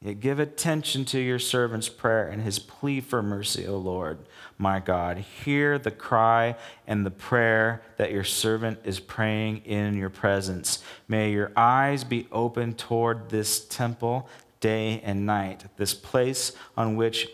Yet 0.00 0.20
give 0.20 0.38
attention 0.38 1.04
to 1.06 1.18
your 1.18 1.40
servant's 1.40 1.88
prayer 1.88 2.28
and 2.28 2.42
his 2.42 2.60
plea 2.60 3.00
for 3.00 3.20
mercy, 3.20 3.66
O 3.66 3.76
Lord, 3.76 4.18
my 4.56 4.78
God. 4.78 5.18
Hear 5.18 5.76
the 5.76 5.90
cry 5.90 6.54
and 6.86 7.04
the 7.04 7.10
prayer 7.10 7.82
that 7.96 8.12
your 8.12 8.22
servant 8.22 8.78
is 8.84 9.00
praying 9.00 9.62
in 9.64 9.96
your 9.96 10.10
presence. 10.10 10.84
May 11.08 11.32
your 11.32 11.50
eyes 11.56 12.04
be 12.04 12.28
open 12.30 12.74
toward 12.74 13.30
this 13.30 13.66
temple 13.66 14.28
day 14.60 15.00
and 15.04 15.26
night, 15.26 15.64
this 15.76 15.94
place 15.94 16.52
on 16.76 16.94
which 16.94 17.28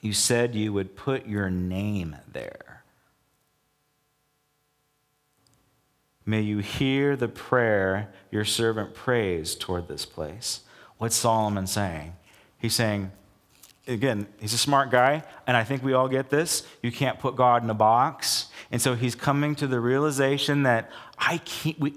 you 0.00 0.12
said 0.12 0.56
you 0.56 0.72
would 0.72 0.96
put 0.96 1.26
your 1.26 1.48
name 1.48 2.16
there. 2.32 2.82
May 6.26 6.42
you 6.42 6.58
hear 6.58 7.16
the 7.16 7.28
prayer 7.28 8.12
your 8.30 8.44
servant 8.44 8.94
prays 8.94 9.54
toward 9.54 9.88
this 9.88 10.04
place. 10.04 10.60
What's 10.98 11.16
Solomon 11.16 11.66
saying? 11.66 12.14
He's 12.58 12.74
saying, 12.74 13.12
again, 13.86 14.26
he's 14.40 14.52
a 14.52 14.58
smart 14.58 14.90
guy, 14.90 15.22
and 15.46 15.56
I 15.56 15.64
think 15.64 15.82
we 15.82 15.94
all 15.94 16.08
get 16.08 16.28
this. 16.28 16.66
You 16.82 16.92
can't 16.92 17.18
put 17.18 17.36
God 17.36 17.62
in 17.64 17.70
a 17.70 17.74
box. 17.74 18.48
And 18.70 18.82
so 18.82 18.94
he's 18.94 19.14
coming 19.14 19.54
to 19.56 19.66
the 19.66 19.80
realization 19.80 20.64
that 20.64 20.90
I 21.18 21.38
can't. 21.38 21.78
We, 21.80 21.94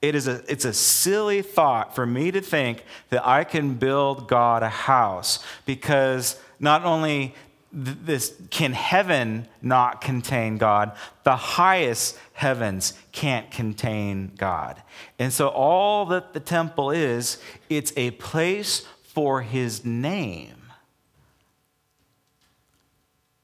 it 0.00 0.14
is 0.14 0.28
a, 0.28 0.42
it's 0.48 0.64
a 0.64 0.72
silly 0.72 1.40
thought 1.42 1.94
for 1.94 2.06
me 2.06 2.30
to 2.30 2.40
think 2.40 2.84
that 3.08 3.26
I 3.26 3.42
can 3.44 3.74
build 3.74 4.28
God 4.28 4.62
a 4.62 4.68
house 4.68 5.42
because 5.64 6.38
not 6.60 6.84
only 6.84 7.34
this 7.74 8.34
can 8.50 8.72
heaven 8.72 9.48
not 9.60 10.00
contain 10.00 10.58
God? 10.58 10.96
The 11.24 11.34
highest 11.34 12.18
heavens 12.32 12.94
can't 13.10 13.50
contain 13.50 14.32
God. 14.36 14.80
And 15.18 15.32
so 15.32 15.48
all 15.48 16.06
that 16.06 16.32
the 16.32 16.40
temple 16.40 16.92
is, 16.92 17.38
it's 17.68 17.92
a 17.96 18.12
place 18.12 18.86
for 19.02 19.42
his 19.42 19.84
name. 19.84 20.54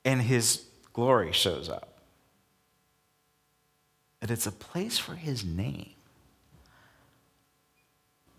And 0.04 0.22
his 0.22 0.64
glory 0.92 1.32
shows 1.32 1.68
up. 1.68 1.98
That 4.20 4.30
it's 4.30 4.46
a 4.46 4.52
place 4.52 4.98
for 4.98 5.14
his 5.14 5.44
name. 5.44 5.90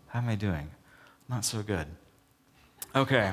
How 0.08 0.20
am 0.20 0.28
I 0.28 0.36
doing? 0.36 0.70
Not 1.28 1.44
so 1.44 1.62
good. 1.62 1.86
Okay. 2.94 3.32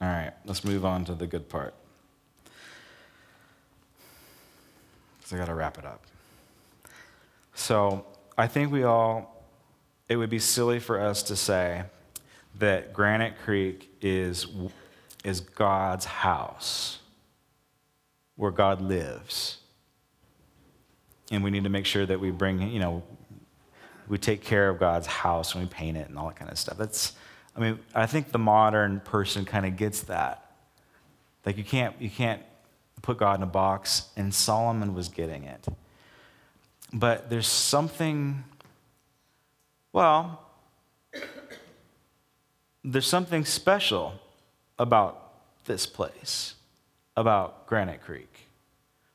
All 0.00 0.06
right, 0.08 0.32
let's 0.44 0.64
move 0.64 0.84
on 0.84 1.04
to 1.06 1.14
the 1.14 1.26
good 1.26 1.48
part. 1.48 1.74
Because 5.16 5.32
I 5.32 5.36
got 5.38 5.46
to 5.46 5.54
wrap 5.54 5.76
it 5.76 5.84
up. 5.84 6.02
So 7.54 8.06
I 8.36 8.46
think 8.46 8.70
we 8.70 8.84
all, 8.84 9.44
it 10.08 10.16
would 10.16 10.30
be 10.30 10.38
silly 10.38 10.78
for 10.78 11.00
us 11.00 11.22
to 11.24 11.36
say 11.36 11.82
that 12.58 12.92
Granite 12.92 13.34
Creek 13.44 13.90
is, 14.00 14.46
is 15.24 15.40
God's 15.40 16.04
house 16.04 17.00
where 18.38 18.52
God 18.52 18.80
lives. 18.80 19.58
And 21.30 21.42
we 21.42 21.50
need 21.50 21.64
to 21.64 21.70
make 21.70 21.84
sure 21.84 22.06
that 22.06 22.20
we 22.20 22.30
bring, 22.30 22.62
you 22.70 22.78
know, 22.78 23.02
we 24.06 24.16
take 24.16 24.42
care 24.42 24.70
of 24.70 24.78
God's 24.78 25.08
house 25.08 25.54
and 25.54 25.64
we 25.64 25.68
paint 25.68 25.96
it 25.96 26.08
and 26.08 26.16
all 26.16 26.28
that 26.28 26.36
kind 26.36 26.50
of 26.50 26.56
stuff. 26.56 26.78
That's, 26.78 27.12
I 27.56 27.60
mean, 27.60 27.80
I 27.96 28.06
think 28.06 28.30
the 28.30 28.38
modern 28.38 29.00
person 29.00 29.44
kind 29.44 29.66
of 29.66 29.76
gets 29.76 30.02
that. 30.02 30.52
Like 31.44 31.58
you 31.58 31.64
can't, 31.64 32.00
you 32.00 32.08
can't 32.08 32.40
put 33.02 33.18
God 33.18 33.38
in 33.38 33.42
a 33.42 33.46
box, 33.46 34.06
and 34.16 34.32
Solomon 34.32 34.94
was 34.94 35.08
getting 35.08 35.42
it. 35.42 35.66
But 36.92 37.30
there's 37.30 37.48
something, 37.48 38.44
well, 39.92 40.46
there's 42.84 43.06
something 43.06 43.44
special 43.44 44.14
about 44.78 45.32
this 45.64 45.86
place 45.86 46.54
about 47.18 47.66
Granite 47.66 48.00
Creek. 48.00 48.46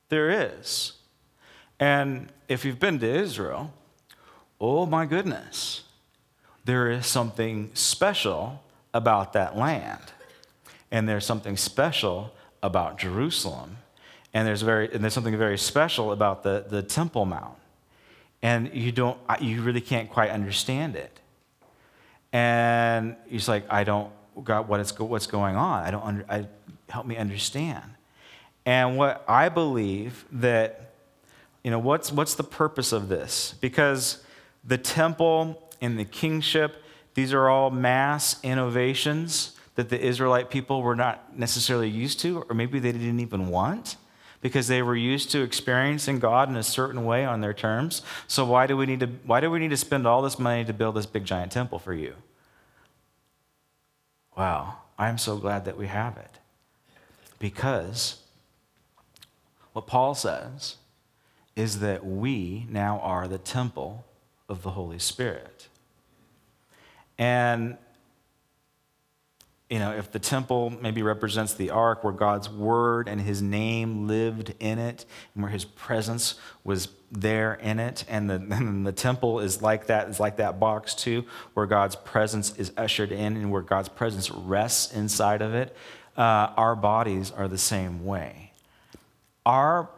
There 0.09 0.29
is. 0.29 0.93
And 1.79 2.27
if 2.49 2.65
you've 2.65 2.79
been 2.79 2.99
to 2.99 3.09
Israel, 3.09 3.73
oh 4.59 4.85
my 4.85 5.05
goodness, 5.05 5.83
there 6.65 6.91
is 6.91 7.07
something 7.07 7.71
special 7.73 8.61
about 8.93 9.31
that 9.33 9.57
land. 9.57 10.01
And 10.91 11.07
there's 11.07 11.25
something 11.25 11.55
special 11.55 12.33
about 12.61 12.99
Jerusalem. 12.99 13.77
And 14.33 14.45
there's, 14.45 14.63
very, 14.63 14.93
and 14.93 15.01
there's 15.01 15.13
something 15.13 15.37
very 15.37 15.57
special 15.57 16.11
about 16.11 16.43
the, 16.43 16.65
the 16.67 16.83
Temple 16.83 17.25
Mount. 17.25 17.57
And 18.41 18.69
you, 18.73 18.91
don't, 18.91 19.17
you 19.39 19.61
really 19.61 19.81
can't 19.81 20.09
quite 20.09 20.29
understand 20.29 20.97
it. 20.97 21.21
And 22.33 23.15
he's 23.27 23.47
like, 23.47 23.63
I 23.69 23.85
don't, 23.85 24.11
God, 24.43 24.67
what 24.67 24.81
is, 24.81 24.99
what's 24.99 25.27
going 25.27 25.55
on? 25.55 25.83
I 25.83 25.91
don't 25.91 26.03
under, 26.03 26.25
I, 26.29 26.47
help 26.89 27.05
me 27.05 27.17
understand. 27.17 27.95
And 28.65 28.97
what 28.97 29.23
I 29.27 29.49
believe 29.49 30.25
that, 30.31 30.93
you 31.63 31.71
know, 31.71 31.79
what's, 31.79 32.11
what's 32.11 32.35
the 32.35 32.43
purpose 32.43 32.91
of 32.91 33.09
this? 33.09 33.55
Because 33.59 34.23
the 34.63 34.77
temple 34.77 35.61
and 35.81 35.99
the 35.99 36.05
kingship, 36.05 36.83
these 37.13 37.33
are 37.33 37.49
all 37.49 37.69
mass 37.69 38.41
innovations 38.43 39.57
that 39.75 39.89
the 39.89 39.99
Israelite 39.99 40.49
people 40.49 40.81
were 40.81 40.95
not 40.95 41.37
necessarily 41.37 41.89
used 41.89 42.19
to, 42.21 42.43
or 42.49 42.53
maybe 42.53 42.79
they 42.79 42.91
didn't 42.91 43.19
even 43.19 43.47
want 43.47 43.97
because 44.41 44.67
they 44.67 44.81
were 44.81 44.95
used 44.95 45.31
to 45.31 45.41
experiencing 45.41 46.19
God 46.19 46.49
in 46.49 46.57
a 46.57 46.63
certain 46.63 47.05
way 47.05 47.25
on 47.25 47.41
their 47.41 47.53
terms. 47.53 48.01
So 48.27 48.45
why 48.45 48.67
do 48.67 48.77
we 48.77 48.85
need 48.85 48.99
to 48.99 49.07
why 49.25 49.39
do 49.39 49.49
we 49.49 49.57
need 49.57 49.69
to 49.69 49.77
spend 49.77 50.05
all 50.05 50.21
this 50.21 50.37
money 50.37 50.65
to 50.65 50.73
build 50.73 50.95
this 50.95 51.05
big 51.05 51.25
giant 51.25 51.51
temple 51.51 51.79
for 51.79 51.93
you? 51.93 52.13
Wow, 54.37 54.75
I'm 54.97 55.17
so 55.17 55.37
glad 55.37 55.65
that 55.65 55.77
we 55.77 55.87
have 55.87 56.17
it. 56.17 56.39
Because 57.43 58.21
what 59.73 59.85
Paul 59.85 60.15
says 60.15 60.77
is 61.57 61.81
that 61.81 62.05
we 62.05 62.65
now 62.69 62.99
are 62.99 63.27
the 63.27 63.37
temple 63.37 64.05
of 64.47 64.63
the 64.63 64.69
Holy 64.69 64.97
Spirit. 64.97 65.67
And, 67.17 67.75
you 69.69 69.77
know, 69.77 69.91
if 69.91 70.09
the 70.09 70.19
temple 70.19 70.69
maybe 70.69 71.01
represents 71.01 71.53
the 71.53 71.69
ark 71.69 72.05
where 72.05 72.13
God's 72.13 72.49
word 72.49 73.09
and 73.09 73.19
his 73.19 73.41
name 73.41 74.07
lived 74.07 74.53
in 74.61 74.79
it, 74.79 75.03
and 75.35 75.43
where 75.43 75.51
his 75.51 75.65
presence 75.65 76.35
was 76.63 76.87
there 77.11 77.55
in 77.55 77.77
it, 77.77 78.05
and 78.07 78.29
the, 78.29 78.35
and 78.51 78.87
the 78.87 78.93
temple 78.93 79.41
is 79.41 79.61
like 79.61 79.87
that, 79.87 80.07
is 80.07 80.17
like 80.17 80.37
that 80.37 80.61
box 80.61 80.95
too, 80.95 81.25
where 81.55 81.65
God's 81.65 81.97
presence 81.97 82.57
is 82.57 82.71
ushered 82.77 83.11
in 83.11 83.35
and 83.35 83.51
where 83.51 83.63
God's 83.63 83.89
presence 83.89 84.31
rests 84.31 84.93
inside 84.93 85.41
of 85.41 85.53
it, 85.53 85.75
uh, 86.17 86.53
our 86.57 86.75
bodies 86.75 87.31
are 87.31 87.47
the 87.47 87.57
same 87.57 88.05
way 88.05 88.51
our 89.45 89.89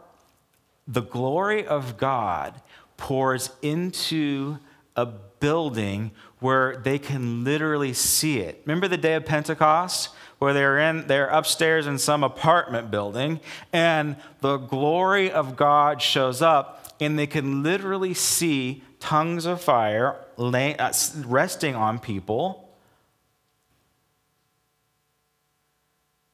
the 0.88 1.02
glory 1.02 1.66
of 1.66 1.96
God 1.96 2.60
pours 2.96 3.50
into 3.62 4.58
a 4.94 5.06
building 5.06 6.12
where 6.38 6.76
they 6.76 6.98
can 6.98 7.44
literally 7.44 7.92
see 7.92 8.38
it. 8.38 8.62
Remember 8.64 8.88
the 8.88 8.96
day 8.96 9.14
of 9.14 9.24
Pentecost? 9.24 10.10
Where 10.38 10.52
they're 10.52 10.78
in 10.78 11.06
they're 11.06 11.28
upstairs 11.28 11.86
in 11.86 11.98
some 11.98 12.22
apartment 12.22 12.90
building, 12.90 13.40
and 13.72 14.16
the 14.42 14.58
glory 14.58 15.30
of 15.30 15.56
God 15.56 16.02
shows 16.02 16.42
up, 16.42 16.94
and 17.00 17.18
they 17.18 17.26
can 17.26 17.62
literally 17.62 18.12
see 18.12 18.82
tongues 19.00 19.46
of 19.46 19.62
fire 19.62 20.16
uh, 20.38 20.92
resting 21.24 21.74
on 21.74 21.98
people. 21.98 22.65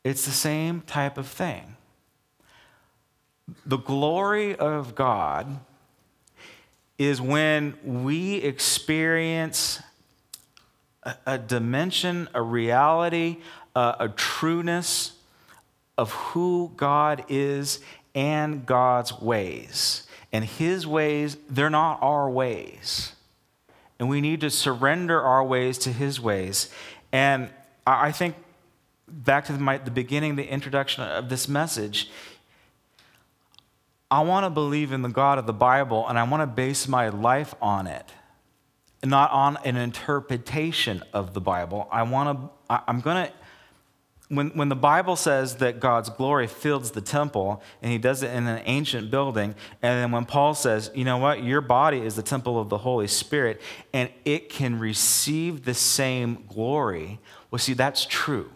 It's 0.05 0.25
the 0.25 0.33
same 0.33 0.83
type 0.83 1.17
of 1.17 1.29
thing. 1.29 1.77
The 3.67 3.79
glory 3.79 4.57
of 4.57 4.95
God 4.95 5.61
is 6.99 7.21
when 7.21 7.75
we 7.85 8.37
experience 8.37 9.81
a, 11.03 11.15
a 11.27 11.38
dimension, 11.38 12.29
a 12.35 12.43
reality, 12.43 13.38
a, 13.75 13.97
a 14.01 14.09
trueness 14.09 15.12
of 15.99 16.12
who 16.12 16.73
God 16.77 17.25
is 17.29 17.81
and 18.15 18.65
God's 18.67 19.21
ways. 19.21 20.07
And 20.33 20.45
His 20.45 20.87
ways, 20.87 21.37
they're 21.49 21.71
not 21.71 21.99
our 22.03 22.29
ways. 22.31 23.12
And 23.99 24.09
we 24.09 24.21
need 24.21 24.41
to 24.41 24.51
surrender 24.51 25.21
our 25.21 25.45
ways 25.45 25.79
to 25.79 25.93
His 25.93 26.21
ways. 26.21 26.71
And 27.12 27.51
I 27.87 28.12
think 28.12 28.37
back 29.12 29.44
to 29.46 29.53
my, 29.53 29.79
the 29.79 29.90
beginning, 29.90 30.37
the 30.37 30.46
introduction 30.46 31.05
of 31.05 31.29
this 31.29 31.48
message, 31.48 32.11
I 34.11 34.20
want 34.22 34.44
to 34.44 34.51
believe 34.51 34.92
in 34.92 35.03
the 35.03 35.09
God 35.09 35.38
of 35.38 35.46
the 35.46 35.53
Bible 35.53 36.07
and 36.09 36.18
I 36.18 36.25
want 36.25 36.42
to 36.42 36.46
base 36.46 36.88
my 36.88 37.09
life 37.09 37.55
on 37.62 37.87
it, 37.87 38.07
not 39.05 39.31
on 39.31 39.59
an 39.64 39.77
interpretation 39.77 41.03
of 41.12 41.35
the 41.35 41.40
Bible. 41.40 41.88
I 41.90 42.03
want 42.03 42.38
to, 42.68 42.81
I'm 42.88 43.01
going 43.01 43.27
to 43.27 43.33
when, 44.33 44.48
when 44.51 44.70
the 44.70 44.77
Bible 44.77 45.16
says 45.16 45.57
that 45.57 45.79
God's 45.79 46.09
glory 46.09 46.46
fills 46.46 46.92
the 46.92 47.03
temple, 47.03 47.62
and 47.83 47.92
he 47.92 47.98
does 47.98 48.22
it 48.22 48.33
in 48.33 48.46
an 48.46 48.62
ancient 48.64 49.11
building, 49.11 49.55
and 49.83 50.03
then 50.03 50.11
when 50.11 50.25
Paul 50.25 50.55
says, 50.55 50.90
you 50.94 51.05
know 51.05 51.18
what, 51.18 51.44
your 51.44 51.61
body 51.61 51.98
is 51.98 52.16
the 52.16 52.22
temple 52.22 52.59
of 52.59 52.70
the 52.70 52.79
Holy 52.79 53.09
Spirit, 53.09 53.61
and 53.92 54.09
it 54.25 54.48
can 54.48 54.79
receive 54.79 55.66
the 55.66 55.75
same 55.75 56.46
glory, 56.48 57.20
well, 57.51 57.59
see, 57.59 57.75
that's 57.75 58.07
true. 58.07 58.51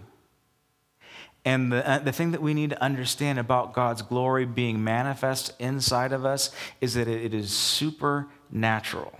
And 1.46 1.70
the, 1.70 1.88
uh, 1.88 1.98
the 2.00 2.10
thing 2.10 2.32
that 2.32 2.42
we 2.42 2.54
need 2.54 2.70
to 2.70 2.82
understand 2.82 3.38
about 3.38 3.72
God's 3.72 4.02
glory 4.02 4.44
being 4.44 4.82
manifest 4.82 5.52
inside 5.60 6.12
of 6.12 6.26
us 6.26 6.50
is 6.80 6.94
that 6.94 7.06
it, 7.06 7.32
is 7.32 7.52
supernatural 7.52 9.16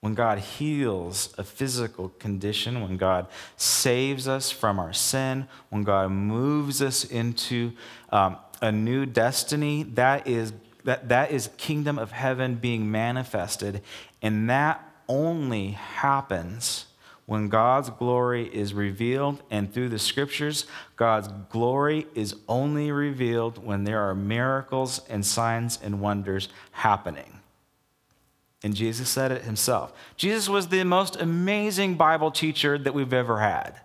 when 0.00 0.14
God 0.14 0.38
heals 0.38 1.34
a 1.36 1.42
physical 1.42 2.10
condition, 2.20 2.80
when 2.80 2.96
God 2.96 3.26
saves 3.56 4.28
us 4.28 4.52
from 4.52 4.78
our 4.78 4.92
sin, 4.92 5.48
when 5.70 5.82
God 5.82 6.12
moves 6.12 6.80
us 6.80 7.02
into 7.04 7.72
um, 8.10 8.36
a 8.62 8.70
new 8.70 9.04
destiny, 9.04 9.82
that 9.82 10.28
is, 10.28 10.52
that, 10.84 11.08
that 11.08 11.32
is 11.32 11.50
kingdom 11.56 11.98
of 11.98 12.12
heaven 12.12 12.54
being 12.54 12.88
manifested. 12.88 13.82
And 14.22 14.48
that 14.48 14.80
only 15.08 15.72
happens 15.72 16.86
when 17.28 17.50
God's 17.50 17.90
glory 17.90 18.46
is 18.54 18.72
revealed. 18.72 19.42
And 19.50 19.70
through 19.70 19.90
the 19.90 19.98
scriptures, 19.98 20.64
God's 20.96 21.28
glory 21.50 22.06
is 22.14 22.34
only 22.48 22.90
revealed 22.90 23.62
when 23.62 23.84
there 23.84 24.00
are 24.00 24.14
miracles 24.14 25.02
and 25.10 25.26
signs 25.26 25.78
and 25.82 26.00
wonders 26.00 26.48
happening. 26.70 27.40
And 28.62 28.74
Jesus 28.74 29.10
said 29.10 29.30
it 29.30 29.42
himself. 29.42 29.92
Jesus 30.16 30.48
was 30.48 30.68
the 30.68 30.82
most 30.84 31.16
amazing 31.16 31.96
Bible 31.96 32.30
teacher 32.30 32.78
that 32.78 32.94
we've 32.94 33.12
ever 33.12 33.40
had. 33.40 33.78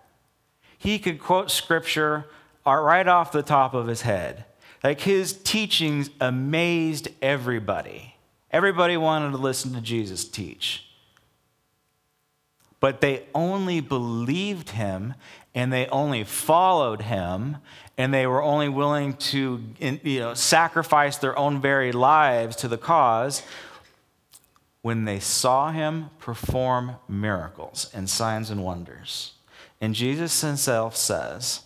He 0.77 0.97
could 0.97 1.19
quote 1.19 1.51
scripture 1.51 2.25
uh, 2.65 2.75
right 2.75 3.09
off 3.09 3.33
the 3.33 3.43
top 3.43 3.73
of 3.73 3.87
his 3.87 4.03
head. 4.03 4.45
Like 4.85 5.01
his 5.01 5.33
teachings 5.33 6.09
amazed 6.21 7.09
everybody. 7.21 8.15
Everybody 8.51 8.95
wanted 8.95 9.31
to 9.31 9.37
listen 9.37 9.73
to 9.73 9.81
Jesus 9.81 10.23
teach. 10.23 10.92
But 12.83 12.99
they 12.99 13.23
only 13.33 13.79
believed 13.79 14.71
him 14.71 15.13
and 15.55 15.71
they 15.71 15.87
only 15.87 16.25
followed 16.25 17.03
him 17.03 17.59
and 17.97 18.13
they 18.13 18.27
were 18.27 18.43
only 18.43 18.67
willing 18.67 19.13
to 19.31 19.61
you 19.79 20.19
know, 20.19 20.33
sacrifice 20.33 21.15
their 21.15 21.39
own 21.39 21.61
very 21.61 21.93
lives 21.93 22.57
to 22.57 22.67
the 22.67 22.77
cause 22.77 23.41
when 24.81 25.05
they 25.05 25.21
saw 25.21 25.71
him 25.71 26.09
perform 26.19 26.97
miracles 27.07 27.89
and 27.93 28.09
signs 28.09 28.49
and 28.49 28.65
wonders. 28.65 29.31
And 29.79 29.95
Jesus 29.95 30.41
himself 30.41 30.97
says, 30.97 31.61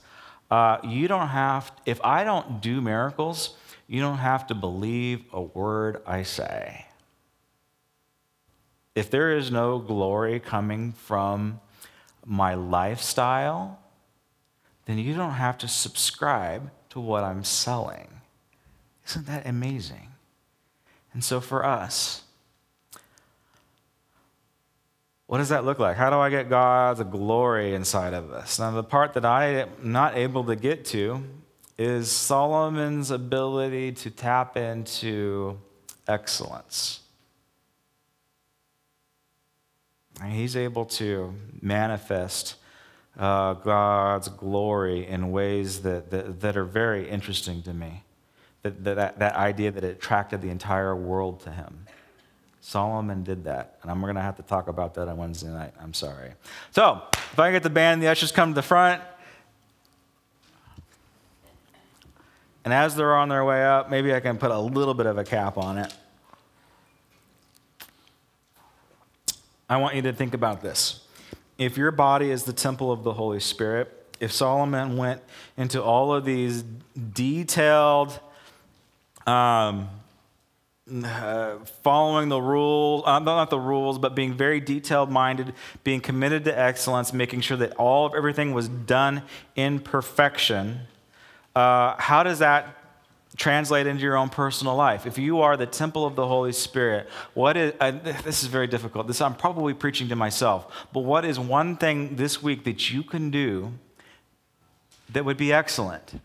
uh, 0.51 0.77
You 0.84 1.08
don't 1.08 1.30
have, 1.30 1.71
if 1.88 1.99
I 2.03 2.25
don't 2.25 2.62
do 2.62 2.80
miracles, 2.80 3.56
you 3.88 4.01
don't 4.01 4.19
have 4.19 4.45
to 4.45 4.53
believe 4.53 5.23
a 5.34 5.41
word 5.41 5.99
I 6.06 6.21
say. 6.21 6.87
If 8.98 9.12
there 9.12 9.38
is 9.38 9.52
no 9.52 9.78
glory 9.78 10.40
coming 10.40 10.92
from 10.92 11.60
my 12.26 12.56
lifestyle, 12.56 13.78
then 14.86 14.98
you 14.98 15.14
don't 15.14 15.34
have 15.34 15.56
to 15.60 15.68
subscribe 15.68 16.72
to 16.90 17.00
what 17.00 17.24
I'm 17.24 17.44
selling. 17.44 18.08
Isn't 19.08 19.28
that 19.28 19.46
amazing? 19.46 20.08
And 21.14 21.24
so 21.24 21.40
for 21.40 21.64
us, 21.64 22.24
what 25.28 25.38
does 25.38 25.50
that 25.50 25.64
look 25.64 25.78
like? 25.78 25.96
How 25.96 26.10
do 26.10 26.16
I 26.16 26.32
get 26.32 26.50
God's 26.50 27.04
glory 27.04 27.76
inside 27.76 28.16
of 28.16 28.32
us? 28.32 28.58
Now, 28.58 28.72
the 28.72 28.84
part 28.84 29.14
that 29.14 29.26
I 29.26 29.46
am 29.46 29.70
not 29.84 30.18
able 30.18 30.44
to 30.46 30.56
get 30.56 30.86
to 30.86 31.24
is 31.78 32.10
Solomon's 32.10 33.12
ability 33.12 33.92
to 33.92 34.10
tap 34.10 34.58
into 34.58 35.60
excellence. 36.08 37.02
He's 40.25 40.56
able 40.56 40.86
to 40.86 41.34
manifest 41.62 42.56
uh, 43.17 43.53
God's 43.53 44.30
glory 44.30 45.08
in 45.08 45.32
ways 45.32 45.82
that, 45.82 46.10
that, 46.12 46.41
that, 46.41 46.58
are 46.58 46.63
very 46.63 47.10
interesting 47.10 47.62
to 47.63 47.73
me. 47.73 48.03
That, 48.63 48.84
that, 48.84 49.19
that 49.19 49.36
idea 49.36 49.71
that 49.71 49.84
it 49.84 49.97
attracted 49.97 50.41
the 50.41 50.49
entire 50.49 50.95
world 50.95 51.41
to 51.41 51.51
him. 51.51 51.86
Solomon 52.62 53.23
did 53.23 53.45
that. 53.45 53.77
And 53.82 53.89
I'm 53.89 54.01
going 54.01 54.15
to 54.15 54.21
have 54.21 54.36
to 54.38 54.43
talk 54.43 54.67
about 54.67 54.95
that 54.95 55.08
on 55.08 55.17
Wednesday 55.17 55.47
night. 55.47 55.73
I'm 55.82 55.93
sorry. 55.93 56.34
So, 56.71 57.01
if 57.13 57.39
I 57.39 57.51
get 57.51 57.63
the 57.63 57.69
band, 57.69 58.03
the 58.03 58.08
ushers 58.08 58.32
come 58.32 58.51
to 58.51 58.56
the 58.56 58.62
front. 58.62 59.01
And 62.65 62.73
as 62.73 62.95
they're 62.95 63.15
on 63.15 63.30
their 63.30 63.45
way 63.45 63.65
up, 63.65 63.89
maybe 63.89 64.13
I 64.13 64.19
can 64.19 64.38
put 64.38 64.51
a 64.51 64.60
little 64.60 64.93
bit 64.93 65.06
of 65.06 65.17
a 65.17 65.23
cap 65.23 65.58
on 65.58 65.77
it. 65.77 65.93
I 69.69 69.77
want 69.77 69.95
you 69.95 70.01
to 70.03 70.13
think 70.13 70.34
about 70.34 70.62
this. 70.62 71.01
If 71.58 71.77
your 71.77 71.91
body 71.91 72.32
is 72.32 72.43
the 72.43 72.53
temple 72.53 72.91
of 72.91 73.03
the 73.03 73.13
Holy 73.13 73.39
Spirit, 73.39 73.93
if 74.19 74.32
Solomon 74.32 74.97
went 74.97 75.21
into 75.58 75.84
all 75.84 76.13
of 76.13 76.23
these 76.23 76.63
detailed, 77.13 78.19
um, 79.25 79.89
uh, 81.03 81.58
following 81.84 82.30
the 82.30 82.41
rules, 82.41 83.03
uh, 83.06 83.19
not 83.19 83.49
the 83.49 83.60
rules, 83.60 83.99
but 83.99 84.15
being 84.15 84.34
very 84.34 84.62
detailed 84.62 85.12
minded, 85.12 85.53
being 85.84 85.99
committed 85.99 86.45
to 86.45 86.58
excellence, 86.58 87.12
making 87.12 87.41
sure 87.41 87.58
that 87.58 87.73
all 87.73 88.06
of 88.06 88.13
everything 88.15 88.53
was 88.53 88.69
done 88.69 89.21
in 89.56 89.80
perfection. 89.80 90.80
Uh, 91.56 91.95
how 91.97 92.23
does 92.23 92.39
that 92.39 92.77
translate 93.38 93.88
into 93.88 94.04
your 94.04 94.17
own 94.17 94.30
personal 94.30 94.76
life? 94.76 95.06
If 95.06 95.17
you 95.17 95.41
are 95.41 95.56
the 95.56 95.65
temple 95.65 96.06
of 96.06 96.15
the 96.15 96.28
Holy 96.28 96.52
Spirit, 96.52 97.08
what 97.34 97.56
is, 97.56 97.73
uh, 97.80 97.91
this 98.23 98.43
is 98.43 98.50
very 98.50 98.67
difficult. 98.67 99.08
This 99.08 99.21
I'm 99.21 99.36
probably 99.36 99.73
preaching 99.73 100.10
to 100.10 100.15
myself, 100.15 100.88
but 100.91 101.02
what 101.02 101.23
is 101.23 101.39
one 101.39 101.78
thing 101.78 102.15
this 102.15 102.43
week 102.43 102.63
that 102.65 102.91
you 102.91 103.04
can 103.04 103.32
do 103.32 103.73
that 105.10 105.23
would 105.23 105.38
be 105.38 105.54
excellent? 105.54 106.19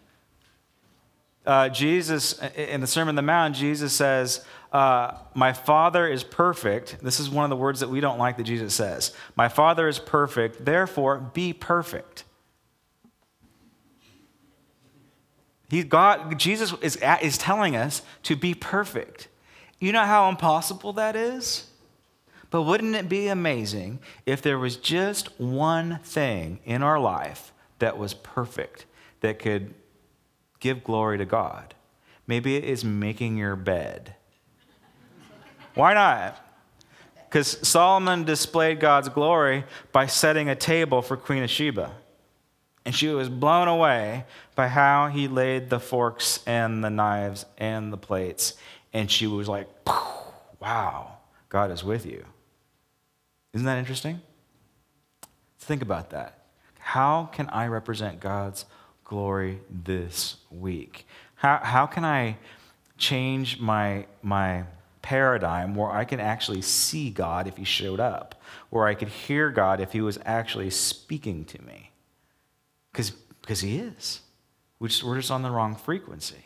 uh, 1.44 1.68
Jesus, 1.68 2.41
in 2.57 2.80
the 2.80 2.87
Sermon 2.87 3.11
on 3.11 3.16
the 3.16 3.22
Mount, 3.22 3.57
Jesus 3.57 3.93
says, 3.93 4.45
uh, 4.72 5.14
My 5.34 5.53
Father 5.53 6.07
is 6.07 6.22
perfect. 6.22 6.99
This 7.03 7.18
is 7.18 7.28
one 7.28 7.45
of 7.45 7.51
the 7.51 7.57
words 7.57 7.80
that 7.80 7.89
we 7.89 8.01
don't 8.01 8.18
like 8.18 8.37
that 8.37 8.45
Jesus 8.45 8.74
says. 8.74 9.12
My 9.34 9.49
Father 9.49 9.89
is 9.89 9.99
perfect, 9.99 10.64
therefore 10.64 11.18
be 11.18 11.53
perfect. 11.53 12.24
He, 15.73 15.83
God, 15.85 16.39
Jesus 16.39 16.75
is, 16.83 16.97
is 16.97 17.39
telling 17.39 17.75
us 17.77 18.03
to 18.25 18.37
be 18.37 18.53
perfect. 18.53 19.29
You 19.81 19.91
know 19.91 20.05
how 20.05 20.29
impossible 20.29 20.93
that 20.93 21.16
is? 21.16 21.66
But 22.51 22.64
wouldn't 22.64 22.95
it 22.95 23.09
be 23.09 23.29
amazing 23.29 24.01
if 24.27 24.43
there 24.43 24.59
was 24.59 24.77
just 24.77 25.41
one 25.41 26.01
thing 26.05 26.59
in 26.66 26.83
our 26.83 27.01
life 27.01 27.55
that 27.79 27.97
was 27.97 28.12
perfect, 28.12 28.85
that 29.23 29.39
could 29.39 29.73
give 30.61 30.85
glory 30.85 31.16
to 31.16 31.25
God. 31.25 31.75
Maybe 32.27 32.55
it 32.55 32.64
is 32.64 32.85
making 32.85 33.39
your 33.39 33.57
bed. 33.57 34.14
Why 35.75 35.95
not? 35.95 36.39
Because 37.31 37.66
Solomon 37.66 38.25
displayed 38.25 38.79
God's 38.79 39.09
glory 39.09 39.64
by 39.91 40.05
setting 40.05 40.51
a 40.51 40.55
table 40.55 41.01
for 41.01 41.16
Queen 41.16 41.43
of 41.43 41.49
Sheba. 41.49 41.93
And 42.85 42.95
she 42.95 43.09
was 43.09 43.28
blown 43.28 43.68
away 43.68 44.24
by 44.55 44.68
how 44.68 45.09
he 45.09 45.28
laid 45.28 45.70
the 45.70 45.78
forks 45.78 46.41
and 46.47 46.83
the 46.83 46.91
knives 46.91 47.47
and 47.59 47.93
the 47.93 47.97
plates. 47.97 48.55
And 48.93 49.11
she 49.11 49.26
was 49.26 49.49
like, 49.49 49.68
wow, 50.61 51.18
God 51.49 51.70
is 51.70 51.85
with 51.85 52.05
you. 52.07 52.24
Isn't 53.53 53.66
that 53.66 53.78
interesting? 53.78 54.20
Think 55.59 55.83
about 55.83 56.11
that. 56.11 56.47
How 56.78 57.30
can 57.33 57.49
I 57.51 57.66
represent 57.68 58.18
God's 58.18 58.64
glory 59.05 59.61
this 59.70 60.37
week? 60.51 61.07
How, 61.37 61.61
how 61.62 61.87
can 61.87 62.05
I 62.05 62.37
change 62.99 63.61
my, 63.61 64.07
my 64.22 64.64
paradigm 65.03 65.74
where 65.74 65.91
I 65.91 66.05
can 66.05 66.20
actually 66.20 66.62
see 66.62 67.11
God 67.11 67.47
if 67.47 67.57
He 67.57 67.64
showed 67.64 68.01
up, 68.01 68.41
where 68.70 68.87
I 68.87 68.95
could 68.95 69.09
hear 69.09 69.51
God 69.51 69.80
if 69.80 69.93
He 69.93 70.01
was 70.01 70.18
actually 70.24 70.70
speaking 70.70 71.45
to 71.47 71.61
me? 71.62 71.82
Because 72.93 73.11
because 73.40 73.61
He 73.61 73.78
is. 73.78 74.20
We're 74.78 74.88
just, 74.88 75.05
we're 75.05 75.16
just 75.16 75.30
on 75.30 75.43
the 75.43 75.51
wrong 75.51 75.76
frequency. 75.76 76.45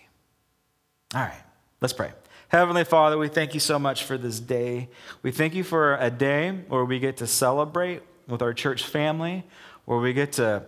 All 1.14 1.22
right, 1.22 1.42
let's 1.80 1.92
pray. 1.92 2.12
Heavenly 2.48 2.84
Father, 2.84 3.18
we 3.18 3.28
thank 3.28 3.54
you 3.54 3.60
so 3.60 3.78
much 3.78 4.04
for 4.04 4.16
this 4.16 4.38
day. 4.38 4.88
We 5.22 5.30
thank 5.30 5.54
you 5.54 5.64
for 5.64 5.96
a 5.96 6.10
day 6.10 6.50
where 6.68 6.84
we 6.84 6.98
get 6.98 7.16
to 7.18 7.26
celebrate 7.26 8.02
with 8.28 8.42
our 8.42 8.52
church 8.52 8.84
family, 8.84 9.44
where 9.84 9.98
we 9.98 10.12
get 10.12 10.32
to 10.32 10.64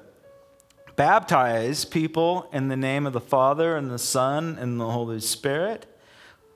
baptize 0.96 1.84
people 1.84 2.48
in 2.52 2.68
the 2.68 2.76
name 2.76 3.06
of 3.06 3.12
the 3.12 3.20
Father 3.20 3.76
and 3.76 3.90
the 3.90 3.98
Son 3.98 4.56
and 4.58 4.80
the 4.80 4.90
Holy 4.90 5.20
Spirit, 5.20 5.86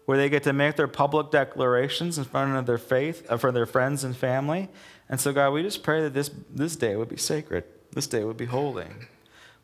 where 0.07 0.19
they 0.19 0.29
get 0.29 0.43
to 0.43 0.53
make 0.53 0.75
their 0.75 0.89
public 0.89 1.31
declarations 1.31 2.19
in 2.19 2.25
front 2.25 2.57
of 2.57 2.67
their 2.67 2.79
faith, 2.79 3.25
uh, 3.31 3.37
for 3.37 3.53
their 3.53 3.67
friends 3.67 4.03
and 4.03 4.17
family. 4.17 4.69
And 5.09 5.21
so, 5.21 5.33
God, 5.33 5.51
we 5.53 5.63
just 5.63 5.85
pray 5.85 6.01
that 6.03 6.15
this, 6.15 6.31
this 6.51 6.75
day 6.75 6.97
would 6.97 7.09
be 7.09 7.17
sacred, 7.17 7.65
this 7.93 8.07
day 8.07 8.25
would 8.25 8.37
be 8.37 8.47
holy, 8.47 8.87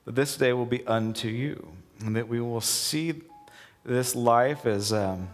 that 0.04 0.14
this 0.14 0.36
day 0.36 0.52
will 0.52 0.66
be 0.66 0.86
unto 0.86 1.28
you, 1.28 1.72
and 2.00 2.14
that 2.16 2.28
we 2.28 2.40
will 2.40 2.60
see 2.60 3.22
this 3.84 4.14
life 4.14 4.66
as. 4.66 4.92
Um, 4.92 5.28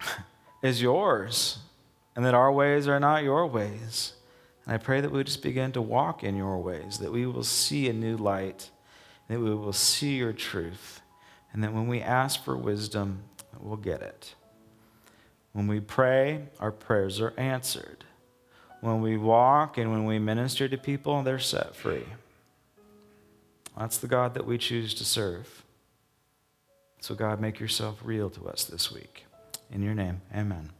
is 0.62 0.82
yours, 0.82 1.58
and 2.14 2.24
that 2.24 2.34
our 2.34 2.52
ways 2.52 2.88
are 2.88 3.00
not 3.00 3.22
your 3.22 3.46
ways. 3.46 4.14
And 4.64 4.74
I 4.74 4.78
pray 4.78 5.00
that 5.00 5.10
we 5.10 5.22
just 5.24 5.42
begin 5.42 5.72
to 5.72 5.82
walk 5.82 6.24
in 6.24 6.36
your 6.36 6.58
ways, 6.58 6.98
that 6.98 7.12
we 7.12 7.26
will 7.26 7.44
see 7.44 7.88
a 7.88 7.92
new 7.92 8.16
light, 8.16 8.70
that 9.28 9.38
we 9.38 9.54
will 9.54 9.72
see 9.72 10.16
your 10.16 10.32
truth, 10.32 11.00
and 11.52 11.62
that 11.62 11.72
when 11.72 11.86
we 11.86 12.00
ask 12.00 12.42
for 12.44 12.56
wisdom, 12.56 13.22
we'll 13.58 13.76
get 13.76 14.02
it. 14.02 14.34
When 15.52 15.66
we 15.66 15.80
pray, 15.80 16.48
our 16.60 16.72
prayers 16.72 17.20
are 17.20 17.32
answered. 17.36 18.04
When 18.80 19.00
we 19.00 19.16
walk 19.16 19.78
and 19.78 19.90
when 19.90 20.04
we 20.04 20.18
minister 20.18 20.68
to 20.68 20.76
people, 20.76 21.22
they're 21.22 21.38
set 21.38 21.74
free. 21.74 22.04
That's 23.76 23.98
the 23.98 24.06
God 24.06 24.34
that 24.34 24.46
we 24.46 24.58
choose 24.58 24.94
to 24.94 25.04
serve. 25.04 25.64
So, 27.00 27.14
God, 27.14 27.40
make 27.40 27.60
yourself 27.60 28.00
real 28.02 28.30
to 28.30 28.48
us 28.48 28.64
this 28.64 28.90
week. 28.92 29.26
In 29.70 29.82
your 29.82 29.94
name, 29.94 30.22
amen. 30.34 30.70